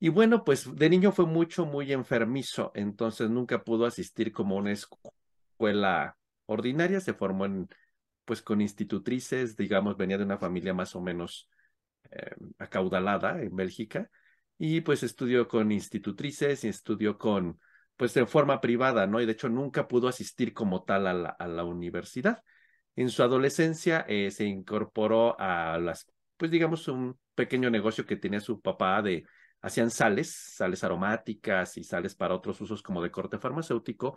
[0.00, 4.72] y bueno, pues de niño fue mucho, muy enfermizo, entonces nunca pudo asistir como una
[4.72, 6.16] escuela
[6.46, 7.68] ordinaria, se formó en,
[8.24, 11.48] pues con institutrices, digamos, venía de una familia más o menos
[12.10, 14.10] eh, acaudalada en Bélgica,
[14.58, 17.60] y pues estudió con institutrices y estudió con
[17.96, 19.20] pues en forma privada, ¿no?
[19.20, 22.42] Y de hecho nunca pudo asistir como tal a la, universidad.
[22.96, 28.40] En su adolescencia eh, se incorporó a las, pues digamos, un pequeño negocio que tenía
[28.40, 29.24] su papá de,
[29.60, 34.16] hacían sales, sales aromáticas y sales para otros usos como de corte farmacéutico,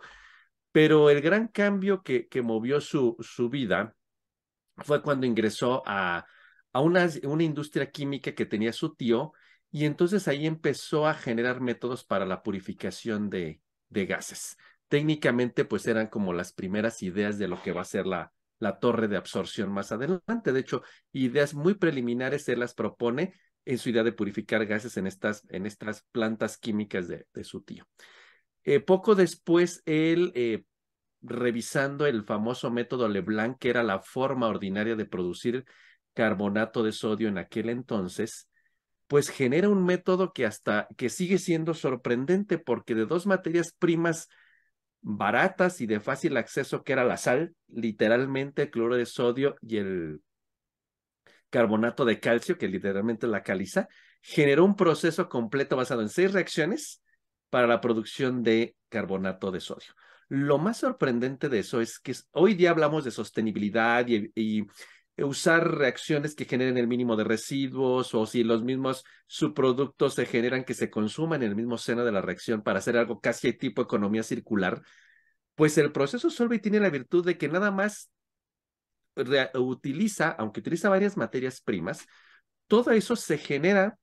[0.72, 3.16] pero el gran cambio que, movió su,
[3.50, 3.94] vida
[4.78, 6.26] fue cuando ingresó a,
[6.72, 9.32] a una, una industria química que tenía su tío,
[9.70, 14.56] y entonces ahí empezó a generar métodos para la purificación de, de gases.
[14.88, 18.78] Técnicamente, pues eran como las primeras ideas de lo que va a ser la, la
[18.78, 20.52] torre de absorción más adelante.
[20.52, 20.82] De hecho,
[21.12, 23.34] ideas muy preliminares él las propone
[23.64, 27.86] en su idea de purificar gases en estas, en estas plantas químicas de, su tío.
[28.64, 30.64] Eh, poco después, él, eh,
[31.20, 35.64] revisando el famoso método Leblanc, que era la forma ordinaria de producir
[36.14, 38.47] carbonato de sodio en aquel entonces,
[39.08, 44.28] pues genera un método que hasta que sigue siendo sorprendente porque de dos materias primas
[45.00, 49.78] baratas y de fácil acceso que era la sal, literalmente el cloro de sodio y
[49.78, 50.20] el
[51.50, 53.88] carbonato de calcio, que literalmente la caliza,
[54.20, 57.02] generó un proceso completo basado en seis reacciones
[57.48, 59.94] para la producción de carbonato de sodio.
[60.28, 64.66] Lo más sorprendente de eso es que hoy día hablamos de sostenibilidad y, y
[65.24, 70.64] usar reacciones que generen el mínimo de residuos o si los mismos subproductos se generan
[70.64, 73.82] que se consuman en el mismo seno de la reacción para hacer algo casi tipo
[73.82, 74.80] economía circular.
[75.54, 78.10] Pues el proceso Solvay tiene la virtud de que nada más
[79.54, 82.06] utiliza, aunque utiliza varias materias primas,
[82.68, 83.98] todo eso se genera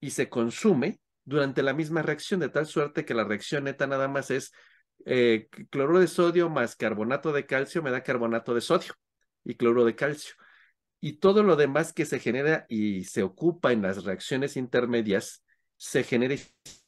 [0.00, 4.06] y se consume durante la misma reacción, de tal suerte que la reacción neta nada
[4.06, 4.52] más es
[5.04, 8.94] eh, cloruro de sodio más carbonato de calcio me da carbonato de sodio
[9.46, 10.34] y cloruro de calcio.
[11.00, 15.44] Y todo lo demás que se genera y se ocupa en las reacciones intermedias
[15.76, 16.40] se genera y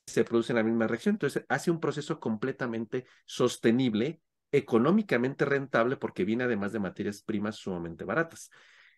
[0.06, 1.14] se produce en la misma reacción.
[1.14, 8.04] Entonces hace un proceso completamente sostenible, económicamente rentable, porque viene además de materias primas sumamente
[8.04, 8.50] baratas.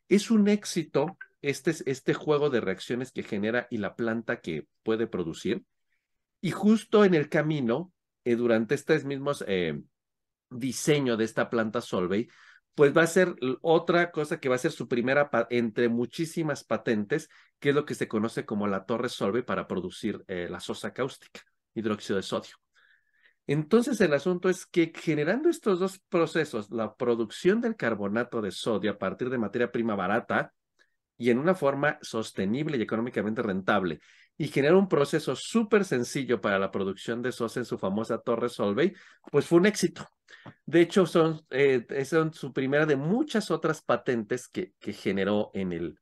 [0.08, 5.06] Es un éxito este, este juego de reacciones que genera y la planta que puede
[5.06, 5.64] producir.
[6.40, 7.92] Y justo en el camino,
[8.24, 9.80] eh, durante este mismo eh,
[10.50, 12.28] diseño de esta planta Solvay,
[12.74, 17.28] pues va a ser otra cosa que va a ser su primera entre muchísimas patentes,
[17.58, 20.92] que es lo que se conoce como la torre Solvay para producir eh, la sosa
[20.92, 21.40] cáustica,
[21.74, 22.56] hidróxido de sodio.
[23.46, 28.92] Entonces el asunto es que generando estos dos procesos, la producción del carbonato de sodio
[28.92, 30.52] a partir de materia prima barata
[31.18, 34.00] y en una forma sostenible y económicamente rentable,
[34.40, 38.48] y generar un proceso súper sencillo para la producción de sosa en su famosa Torre
[38.48, 38.94] Solvay,
[39.30, 40.08] pues fue un éxito.
[40.64, 45.72] De hecho, son, eh, son su primera de muchas otras patentes que, que generó en
[45.72, 45.98] el,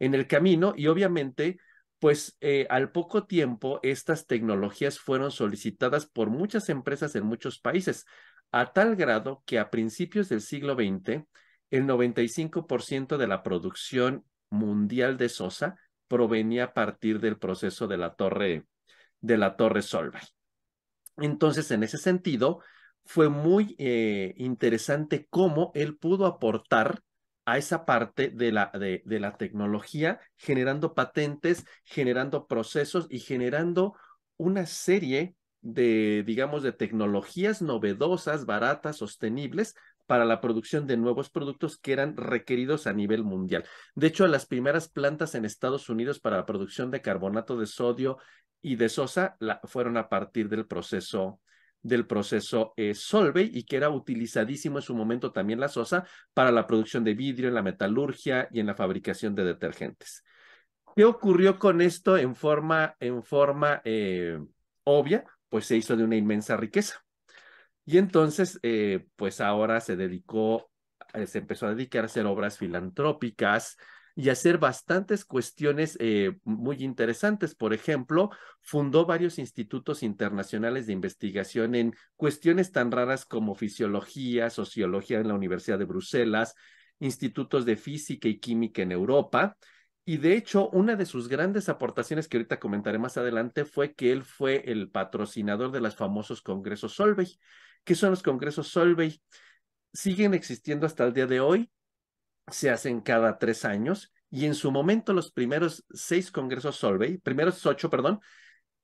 [0.00, 1.60] en el camino y obviamente
[2.00, 8.04] pues eh, al poco tiempo estas tecnologías fueron solicitadas por muchas empresas en muchos países,
[8.50, 11.24] a tal grado que a principios del siglo XX,
[11.70, 15.76] el 95% de la producción mundial de sosa
[16.08, 18.66] provenía a partir del proceso de la torre,
[19.20, 20.22] de la torre Solvay.
[21.18, 22.60] Entonces, en ese sentido,
[23.04, 27.02] fue muy eh, interesante cómo él pudo aportar
[27.44, 33.94] a esa parte de la, de, de la tecnología, generando patentes, generando procesos y generando
[34.36, 39.74] una serie de, digamos, de tecnologías novedosas, baratas, sostenibles
[40.06, 43.64] para la producción de nuevos productos que eran requeridos a nivel mundial.
[43.94, 48.18] De hecho, las primeras plantas en Estados Unidos para la producción de carbonato de sodio
[48.62, 51.40] y de sosa fueron a partir del proceso
[51.82, 56.04] del proceso eh, Solvay y que era utilizadísimo en su momento también la sosa
[56.34, 60.24] para la producción de vidrio en la metalurgia y en la fabricación de detergentes.
[60.96, 64.38] ¿Qué ocurrió con esto en forma, en forma eh,
[64.82, 65.24] obvia?
[65.48, 67.05] Pues se hizo de una inmensa riqueza.
[67.86, 70.70] Y entonces, eh, pues ahora se dedicó,
[71.24, 73.78] se empezó a dedicar a hacer obras filantrópicas,
[74.18, 77.54] y hacer bastantes cuestiones eh, muy interesantes.
[77.54, 78.30] Por ejemplo,
[78.62, 85.34] fundó varios institutos internacionales de investigación en cuestiones tan raras como fisiología, sociología en la
[85.34, 86.54] Universidad de Bruselas,
[86.98, 89.58] institutos de física y química en Europa.
[90.06, 94.12] Y de hecho, una de sus grandes aportaciones que ahorita comentaré más adelante fue que
[94.12, 97.38] él fue el patrocinador de los famosos congresos Solvay.
[97.86, 99.18] ¿Qué son los congresos Solvay?
[99.94, 101.70] Siguen existiendo hasta el día de hoy
[102.50, 107.64] se hacen cada tres años y en su momento los primeros seis congresos Solvay, primeros
[107.66, 108.20] ocho, perdón,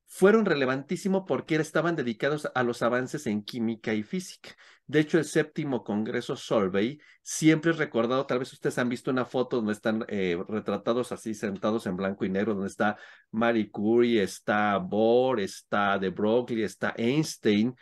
[0.07, 4.51] fueron relevantísimos porque estaban dedicados a los avances en química y física.
[4.87, 9.25] De hecho, el séptimo Congreso Solvay siempre es recordado, tal vez ustedes han visto una
[9.25, 12.99] foto donde están eh, retratados así, sentados en blanco y negro, donde está
[13.31, 17.75] Marie Curie, está Bohr, está De Broglie, está Einstein,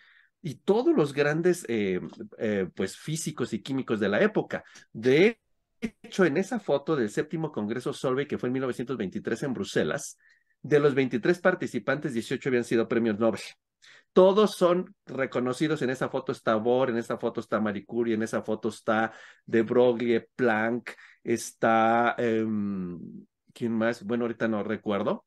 [0.43, 2.01] y todos los grandes eh,
[2.39, 4.65] eh, pues físicos y químicos de la época.
[4.93, 5.41] De
[5.81, 10.19] hecho, en esa foto del séptimo Congreso Solvay, que fue en 1923 en Bruselas,
[10.63, 13.41] de los 23 participantes, 18 habían sido premios Nobel.
[14.13, 15.83] Todos son reconocidos.
[15.83, 19.13] En esa foto está Bohr, en esa foto está Marie Curie, en esa foto está
[19.47, 22.15] De Broglie, Planck, está.
[22.19, 22.99] Em,
[23.53, 24.05] ¿Quién más?
[24.05, 25.25] Bueno, ahorita no recuerdo.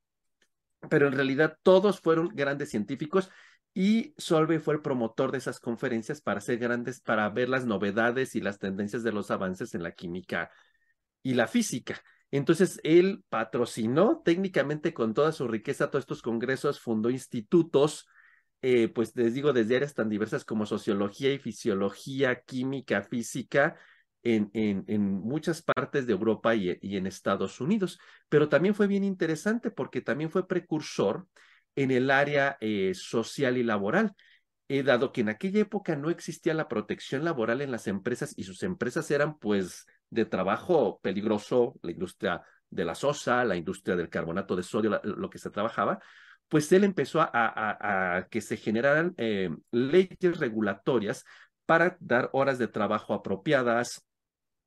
[0.89, 3.29] Pero en realidad todos fueron grandes científicos
[3.73, 8.35] y Solvay fue el promotor de esas conferencias para hacer grandes, para ver las novedades
[8.35, 10.51] y las tendencias de los avances en la química
[11.23, 12.01] y la física.
[12.29, 18.07] Entonces, él patrocinó técnicamente con toda su riqueza todos estos congresos, fundó institutos,
[18.61, 23.75] eh, pues les digo, desde áreas tan diversas como sociología y fisiología, química, física,
[24.23, 24.49] en,
[25.21, 27.99] muchas partes de Europa y en Estados Unidos.
[28.29, 31.27] Pero también fue bien interesante porque también fue precursor
[31.75, 34.15] en el área eh, social y laboral.
[34.67, 38.63] Dado que en aquella época no existía la protección laboral en las empresas y sus
[38.63, 44.55] empresas eran pues de trabajo peligroso, la industria de la sosa, la industria del carbonato
[44.55, 45.99] de sodio, lo que se trabajaba,
[46.47, 51.25] pues él empezó a, que se generaran eh, leyes regulatorias
[51.65, 54.05] para dar horas de trabajo apropiadas,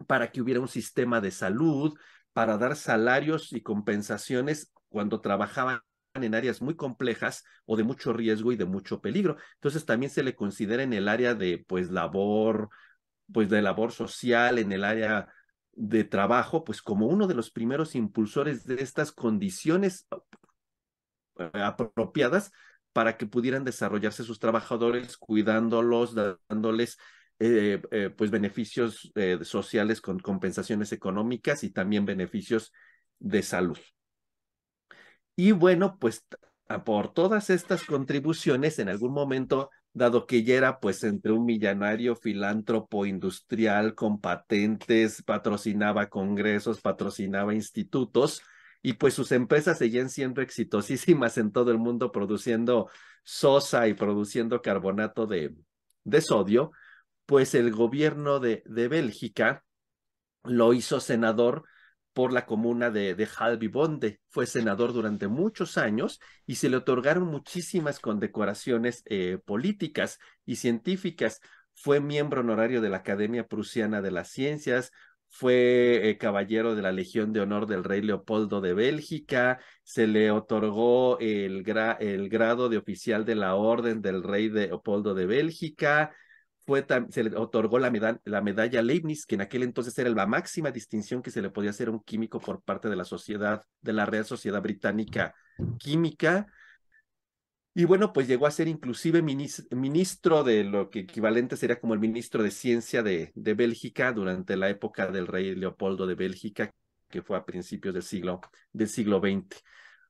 [0.07, 1.97] para que hubiera un sistema de salud,
[2.33, 5.81] para dar salarios y compensaciones cuando trabajaban
[6.25, 9.37] en áreas muy complejas o de mucho riesgo y de mucho peligro.
[9.55, 12.69] Entonces también se le considera en el área de pues labor,
[13.33, 15.29] pues de labor social, en el área
[15.73, 20.07] de trabajo, pues como uno de los primeros impulsores de estas condiciones
[21.39, 22.51] eh, apropiadas
[22.93, 26.15] para que pudieran desarrollarse sus trabajadores, cuidándolos,
[26.49, 26.97] dándoles
[27.39, 29.13] eh, eh, pues beneficios
[29.43, 32.73] sociales con compensaciones económicas y también beneficios
[33.19, 33.79] de salud.
[35.37, 36.27] Y bueno, pues
[36.85, 42.17] por todas estas contribuciones, en algún momento, dado que ya era pues entre un millonario
[42.17, 48.43] filántropo industrial con patentes, patrocinaba congresos, patrocinaba institutos,
[48.83, 52.89] y pues sus empresas seguían siendo exitosísimas en todo el mundo produciendo
[53.25, 55.55] sosa y produciendo carbonato de,
[56.05, 56.73] de sodio,
[57.27, 59.65] pues el gobierno de, de Bélgica
[60.45, 61.65] lo hizo senador
[62.17, 64.21] por la comuna de, de Halvibonde.
[64.31, 71.43] Fue senador durante muchos años y se le otorgaron muchísimas condecoraciones eh, políticas y científicas.
[71.75, 74.93] Fue miembro honorario de la Academia Prusiana de las Ciencias,
[75.29, 80.31] fue eh, caballero de la Legión de Honor del Rey Leopoldo de Bélgica, se le
[80.31, 81.65] otorgó el,
[82.01, 86.17] el grado de oficial de la Orden del Rey Leopoldo de Bélgica,
[87.11, 91.23] se le otorgó la, la medalla Leibniz, que en aquel entonces era la máxima distinción
[91.23, 94.07] que se le podía hacer a un químico por parte de la sociedad, de la
[94.07, 95.35] Real Sociedad Británica
[95.79, 96.47] Química.
[97.75, 102.01] Y bueno, pues llegó a ser inclusive ministro de lo que equivalente sería como el
[102.01, 106.71] ministro de Ciencia de, Bélgica durante la época del rey Leopoldo de Bélgica,
[107.11, 108.41] que fue a principios del siglo,
[108.87, 109.63] siglo XX.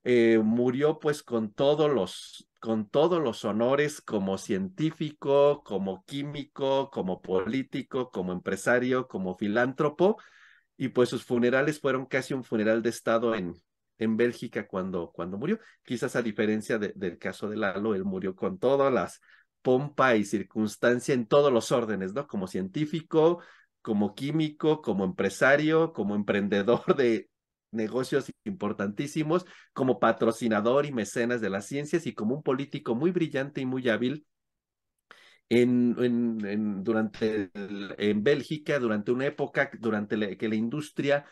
[0.04, 7.22] Eh, murió pues con todos los con todos los honores como científico, como químico, como
[7.22, 10.16] político, como empresario, como filántropo,
[10.76, 13.54] y pues sus funerales fueron casi un funeral de Estado en,
[13.98, 15.60] en Bélgica cuando, cuando murió.
[15.84, 19.20] Quizás a diferencia del caso de Lalo, él murió con todas las
[19.62, 22.26] pompa y circunstancia en todos los órdenes, ¿no?
[22.26, 23.44] Como científico,
[23.80, 27.30] como químico, como empresario, como emprendedor de
[27.70, 33.60] negocios importantísimos, como patrocinador y mecenas de las ciencias y como un político muy brillante
[33.60, 34.26] y muy hábil
[35.48, 41.26] en, en, durante en Bélgica, durante una época, durante que la industria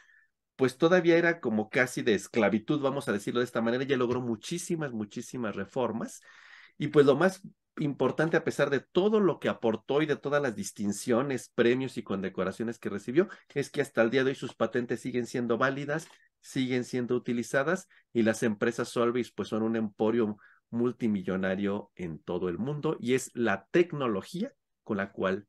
[0.56, 4.20] pues todavía era como casi de esclavitud, vamos a decirlo de esta manera, ya logró
[4.20, 6.20] muchísimas, muchísimas reformas.
[6.78, 7.42] Y pues lo más
[7.78, 12.02] importante, a pesar de todo lo que aportó y de todas las distinciones, premios y
[12.02, 16.08] condecoraciones que recibió, es que hasta el día de hoy sus patentes siguen siendo válidas,
[16.40, 20.36] siguen siendo utilizadas y las empresas Solvis pues son un emporio
[20.70, 24.52] multimillonario en todo el mundo y es la tecnología
[24.82, 25.46] con la cual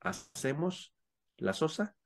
[0.00, 0.94] hacemos
[1.36, 1.96] la sosa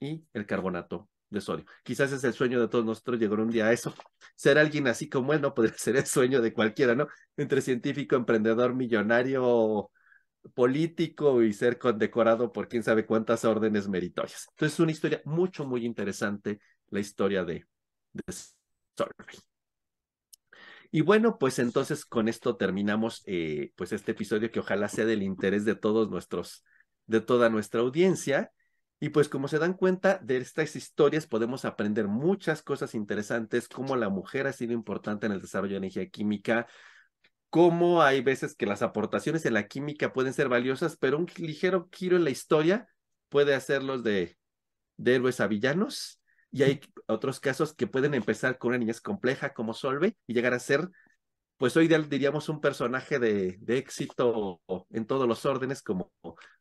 [0.00, 1.64] y el carbonato de sodio.
[1.82, 3.94] Quizás es el sueño de todos nosotros llegar un día a eso.
[4.36, 7.08] Ser alguien así como él no podría ser el sueño de cualquiera, ¿no?
[7.36, 9.90] Entre científico, emprendedor, millonario,
[10.54, 14.46] político y ser condecorado por quién sabe cuántas órdenes meritorias.
[14.50, 17.66] Entonces es una historia mucho, muy interesante, la historia de,
[18.12, 18.22] de
[20.90, 25.22] Y bueno, pues entonces con esto terminamos eh, pues este episodio que ojalá sea del
[25.22, 26.64] interés de todos nuestros,
[27.06, 28.52] de toda nuestra audiencia.
[29.04, 33.96] Y pues como se dan cuenta de estas historias podemos aprender muchas cosas interesantes, cómo
[33.96, 36.66] la mujer ha sido importante en el desarrollo de energía química,
[37.50, 41.86] cómo hay veces que las aportaciones en la química pueden ser valiosas, pero un ligero
[41.92, 42.88] giro en la historia
[43.28, 44.38] puede hacerlos de,
[44.96, 46.22] de héroes a villanos.
[46.50, 50.54] Y hay otros casos que pueden empezar con una niñez compleja como Solve y llegar
[50.54, 50.88] a ser,
[51.56, 56.12] pues hoy diríamos, un personaje de, éxito en todos los órdenes, como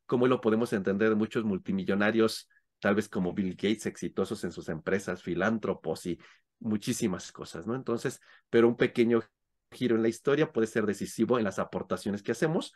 [0.06, 4.70] como lo podemos entender de muchos multimillonarios, tal vez como Bill Gates, exitosos en sus
[4.70, 6.20] empresas, filántropos y
[6.60, 7.76] muchísimas cosas, ¿no?
[7.76, 8.20] Entonces,
[8.50, 9.24] pero un pequeño
[9.72, 12.74] giro en la historia puede ser decisivo en las aportaciones que hacemos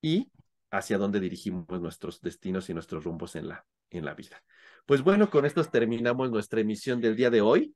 [0.00, 0.30] y
[0.70, 4.42] hacia dónde dirigimos nuestros destinos y nuestros rumbos en la, en la vida.
[4.86, 7.74] Pues bueno, con esto terminamos nuestra emisión del día de hoy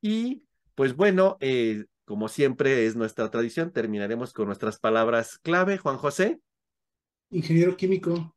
[0.00, 5.78] y pues bueno, eh, como siempre es nuestra tradición, terminaremos con nuestras palabras clave.
[5.78, 6.40] Juan José.
[7.30, 8.36] Ingeniero químico.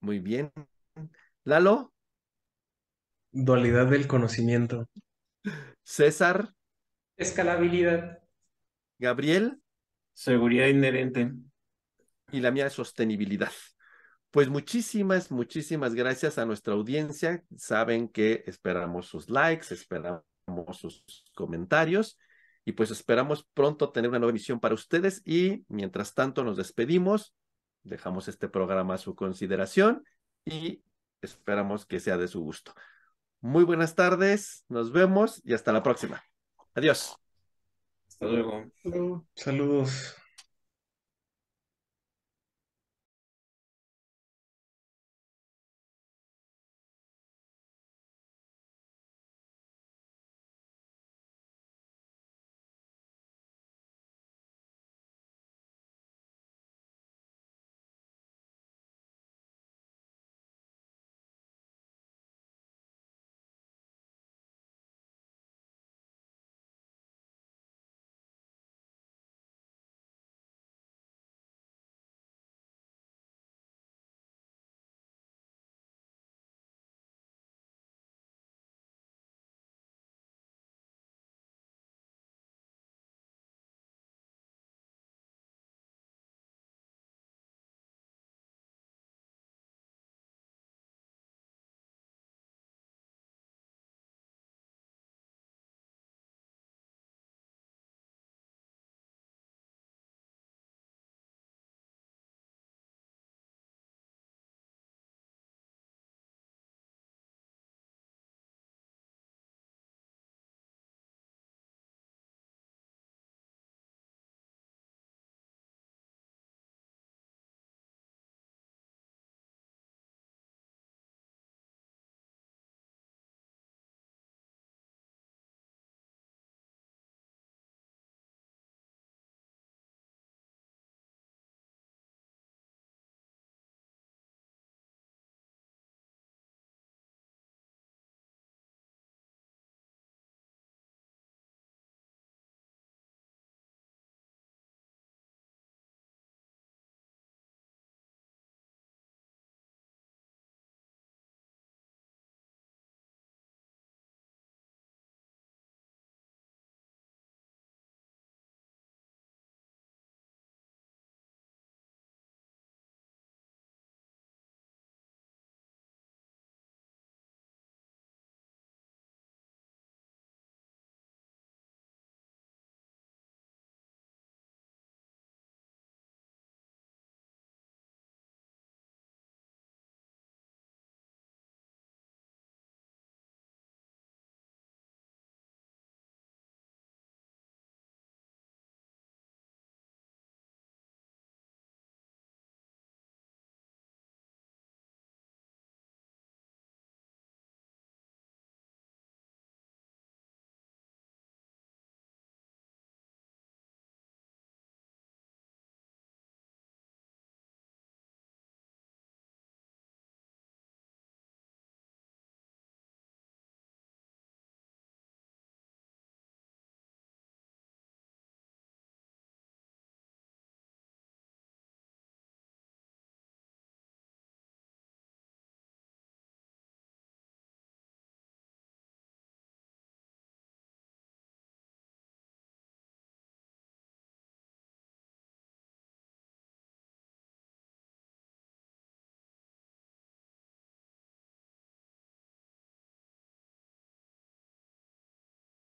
[0.00, 0.50] Muy bien.
[1.44, 1.92] Lalo.
[3.30, 4.88] Dualidad del conocimiento.
[5.82, 6.54] César.
[7.16, 8.22] Escalabilidad.
[8.98, 9.60] Gabriel.
[10.14, 11.32] Seguridad inherente.
[12.32, 13.52] Y la mía sostenibilidad.
[14.30, 17.44] Pues muchísimas, muchísimas gracias a nuestra audiencia.
[17.56, 20.24] Saben que esperamos sus likes, esperamos
[20.72, 22.18] sus comentarios
[22.64, 27.34] y pues esperamos pronto tener una nueva emisión para ustedes y mientras tanto nos despedimos
[27.84, 30.04] dejamos este programa a su consideración
[30.44, 30.82] y
[31.22, 32.74] esperamos que sea de su gusto.
[33.40, 36.22] Muy buenas tardes, nos vemos y hasta la próxima.
[36.74, 37.16] Adiós.
[38.08, 38.64] Hasta luego.
[38.74, 39.26] Hasta luego.
[39.34, 40.16] Saludos.